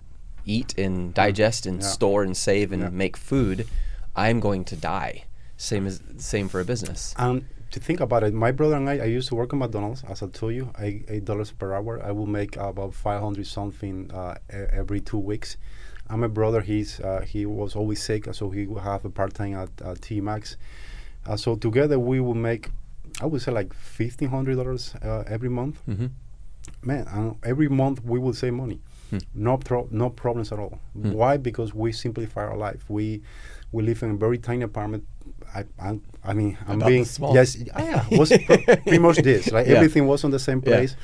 [0.44, 1.86] eat and digest and Yeah.
[1.88, 2.90] store and save and Yeah.
[2.90, 3.66] make food,
[4.16, 5.24] I'm going to die.
[5.58, 7.14] Same as same for a business.
[7.18, 10.02] And to think about it, my brother and I, I used to work at McDonald's.
[10.08, 12.00] As I told you, I, eight dollars per hour.
[12.02, 15.56] I will make about five hundred something uh, every two weeks.
[16.08, 19.34] And my brother, he's uh, he was always sick, so he would have a part
[19.34, 20.56] time at uh, T Max.
[21.26, 22.70] Uh, so together we will make,
[23.20, 25.76] I would say like fifteen hundred dollars uh, every month.
[25.84, 26.06] hmm
[26.82, 28.78] Man, and every month we will save money.
[29.10, 29.18] Hmm.
[29.34, 30.78] No pro- no problems at all.
[30.92, 31.12] Hmm.
[31.12, 31.36] Why?
[31.36, 32.84] Because we simplify our life.
[32.88, 33.22] We
[33.72, 35.04] we live in a very tiny apartment.
[35.54, 39.50] I I, I mean I'm thought being yes ah, yeah was pretty much this.
[39.52, 39.76] Like Yeah.
[39.76, 40.76] everything was on the same Yeah.
[40.76, 40.96] place.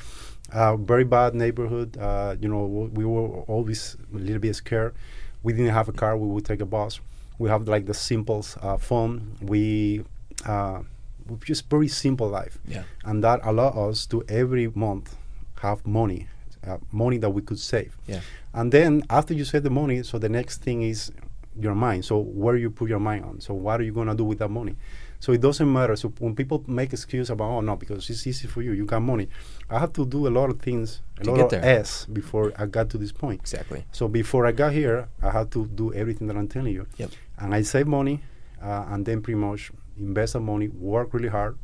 [0.52, 1.96] Uh, very bad neighborhood.
[1.96, 2.64] Uh, you know
[2.94, 4.94] we were always a little bit scared.
[5.42, 6.16] We didn't have a car.
[6.16, 7.00] We would take a bus.
[7.38, 9.36] We have like the simple uh, phone.
[9.42, 10.04] We
[10.46, 10.80] uh,
[11.28, 12.84] we just very simple life Yeah.
[13.04, 15.16] and that allowed us to every month
[15.62, 16.28] have money,
[16.66, 17.96] uh, money that we could save.
[18.06, 18.20] Yeah.
[18.52, 21.10] And then after you save the money, so the next thing is
[21.58, 22.04] your mind.
[22.04, 23.40] So where you put your mind on.
[23.40, 24.76] So what are you gonna do with that money?
[25.20, 25.96] So it doesn't matter.
[25.96, 29.00] So when people make excuse about oh no because it's easy for you, you got
[29.00, 29.28] money.
[29.70, 31.80] I have to do a lot of things, a lot get of there.
[31.80, 33.40] S before I got to this point.
[33.40, 33.84] Exactly.
[33.92, 36.86] So before I got here, I had to do everything that I'm telling you.
[36.98, 37.10] Yep.
[37.38, 38.22] And I save money,
[38.62, 41.56] uh, and then pretty much invest the money, work really hard,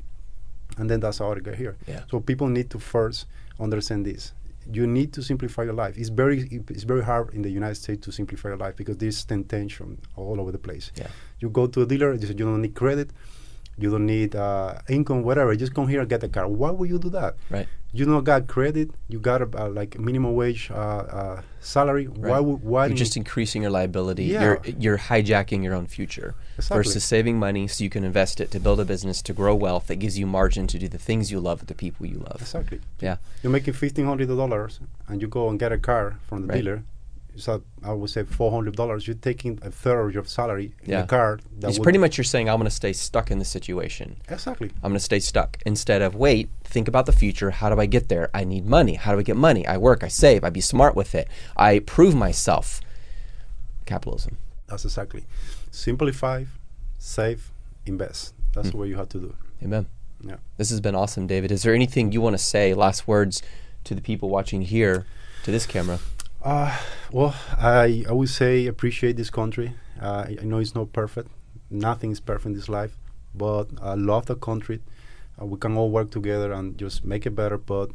[0.79, 1.77] and then that's how I got here.
[1.87, 2.03] Yeah.
[2.11, 3.27] So people need to first
[3.59, 4.33] understand this.
[4.73, 5.97] You need to simplify your life.
[5.97, 9.25] It's very it's very hard in the United States to simplify your life because there's
[9.25, 10.93] tension all over the place.
[10.97, 11.09] Yeah.
[11.41, 13.11] You go to a dealer, you say you don't need credit,
[13.81, 15.55] you don't need uh, income, whatever.
[15.57, 16.47] Just come here and get a car.
[16.47, 17.35] Why would you do that?
[17.57, 17.69] Right.
[17.93, 20.75] you don't got credit, you got a, uh, like minimum wage uh,
[21.21, 22.05] uh, salary.
[22.07, 24.25] Why would why You're just increasing your liability.
[24.25, 24.43] Yeah.
[24.45, 26.77] You're you're hijacking your own future Exactly.
[26.79, 29.87] versus saving money so you can invest it to build a business to grow wealth
[29.89, 32.39] that gives you margin to do the things you love with the people you love.
[32.47, 33.17] exactly Yeah.
[33.43, 34.73] you're making fifteen hundred dollars
[35.09, 36.59] and you go and get a car from the Right.
[36.63, 36.79] dealer.
[37.37, 39.07] So I would say four hundred dollars.
[39.07, 41.05] You're taking a third of your salary in Yeah.
[41.05, 41.39] a car.
[41.61, 44.17] That It's pretty much you're saying I'm going to stay stuck in this situation.
[44.29, 44.69] exactly.
[44.83, 47.51] I'm going to stay stuck instead of wait, think about the future.
[47.51, 48.31] How do I get there?
[48.35, 48.95] I need money.
[48.95, 49.67] How do I get money?
[49.67, 51.29] I work, I save, I be smart with it.
[51.57, 52.81] I prove myself.
[53.87, 54.37] Capitalism.
[54.67, 55.25] That's exactly.
[55.71, 56.45] Simplify,
[56.99, 57.51] save,
[57.87, 58.35] invest.
[58.53, 58.79] That's Hmm.
[58.79, 59.35] what you have to do.
[59.63, 59.87] Amen.
[60.27, 60.37] Yeah.
[60.59, 61.51] This has been awesome, David.
[61.51, 63.43] Is there anything you want to say, last words
[63.85, 65.07] to the people watching here,
[65.45, 65.99] to this camera?
[66.43, 66.77] Uh,
[67.13, 69.75] well, I I would say appreciate this country.
[70.01, 71.29] Uh, I know it's not perfect.
[71.71, 72.97] Nothing is perfect in this life,
[73.35, 74.81] but I love the country.
[75.41, 77.59] Uh, we can all work together and just make it better.
[77.59, 77.91] But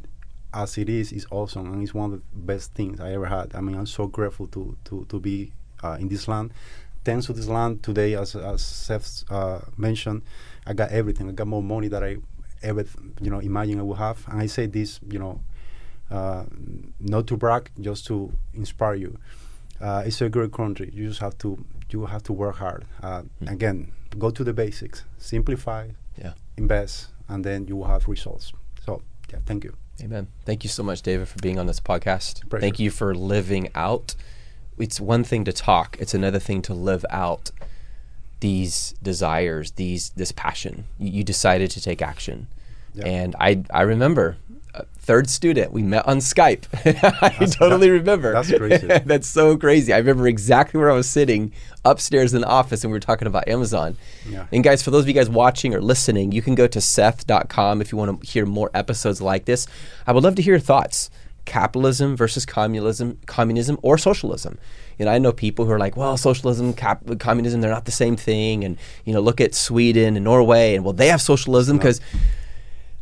[0.54, 3.54] as it is, it's awesome and it's one of the best things I ever had.
[3.54, 6.52] I mean, I'm so grateful to to to be uh, in this land.
[7.04, 10.22] Thanks to this land today, as as Seth uh, mentioned,
[10.66, 11.28] I got everything.
[11.28, 12.18] I got more money that I
[12.62, 12.84] ever
[13.20, 14.24] you know imagine I would have.
[14.28, 15.40] And I say this, you know,
[16.10, 19.18] not to brag, just to inspire you.
[19.80, 20.90] Uh, it's a great country.
[20.94, 22.84] You just have to you have to work hard.
[23.02, 25.88] Uh, Again, go to the basics, simplify,
[26.20, 26.32] Yeah.
[26.56, 28.52] invest, and then you will have results.
[28.84, 29.74] So yeah, thank you.
[30.02, 30.26] Amen.
[30.44, 32.48] Thank you so much, David, for being on this podcast.
[32.50, 32.60] Pleasure.
[32.60, 34.14] Thank you for living out.
[34.78, 37.50] It's one thing to talk; it's another thing to live out
[38.40, 40.84] these desires, these this passion.
[40.98, 42.46] You, you decided to take action,
[42.94, 43.06] Yeah.
[43.06, 44.36] and I I remember.
[44.98, 46.64] Third student, we met on Skype.
[47.22, 48.32] I totally that- remember.
[48.32, 48.86] that's crazy.
[49.06, 49.92] that's so crazy.
[49.92, 51.52] I remember exactly where I was sitting
[51.84, 53.96] upstairs in the office, and we were talking about Amazon.
[54.28, 54.46] Yeah.
[54.52, 57.80] And guys, for those of you guys watching or listening, you can go to seth.com
[57.80, 59.68] if you want to hear more episodes like this.
[60.08, 61.08] I would love to hear your thoughts.
[61.44, 64.58] Capitalism versus communism, communism or socialism.
[64.98, 67.92] You know, I know people who are like, well, socialism, cap- communism, they're not the
[67.92, 68.64] same thing.
[68.64, 72.00] And, you know, look at Sweden and Norway and, well, they have socialism because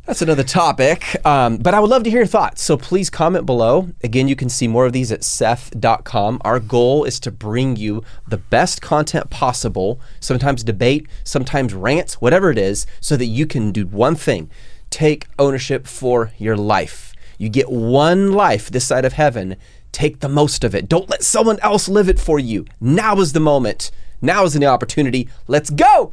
[0.07, 1.25] that's another topic.
[1.27, 2.63] Um, but I would love to hear your thoughts.
[2.63, 3.91] So please comment below.
[4.03, 6.41] Again, you can see more of these at seth.com.
[6.45, 12.51] Our goal is to bring you the best content possible, sometimes debate, sometimes rants, whatever
[12.51, 14.51] it is, so that you can do one thing
[14.91, 17.15] take ownership for your life.
[17.37, 19.57] You get one life this side of heaven.
[19.91, 20.89] Take the most of it.
[20.89, 22.65] Don't let someone else live it for you.
[22.81, 23.91] Now is the moment.
[24.23, 25.29] Now is the opportunity.
[25.49, 26.13] Let's go.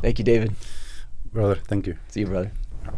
[0.00, 0.54] Thank you, David.
[1.32, 1.96] Brother, thank you.
[2.08, 2.52] See you, brother.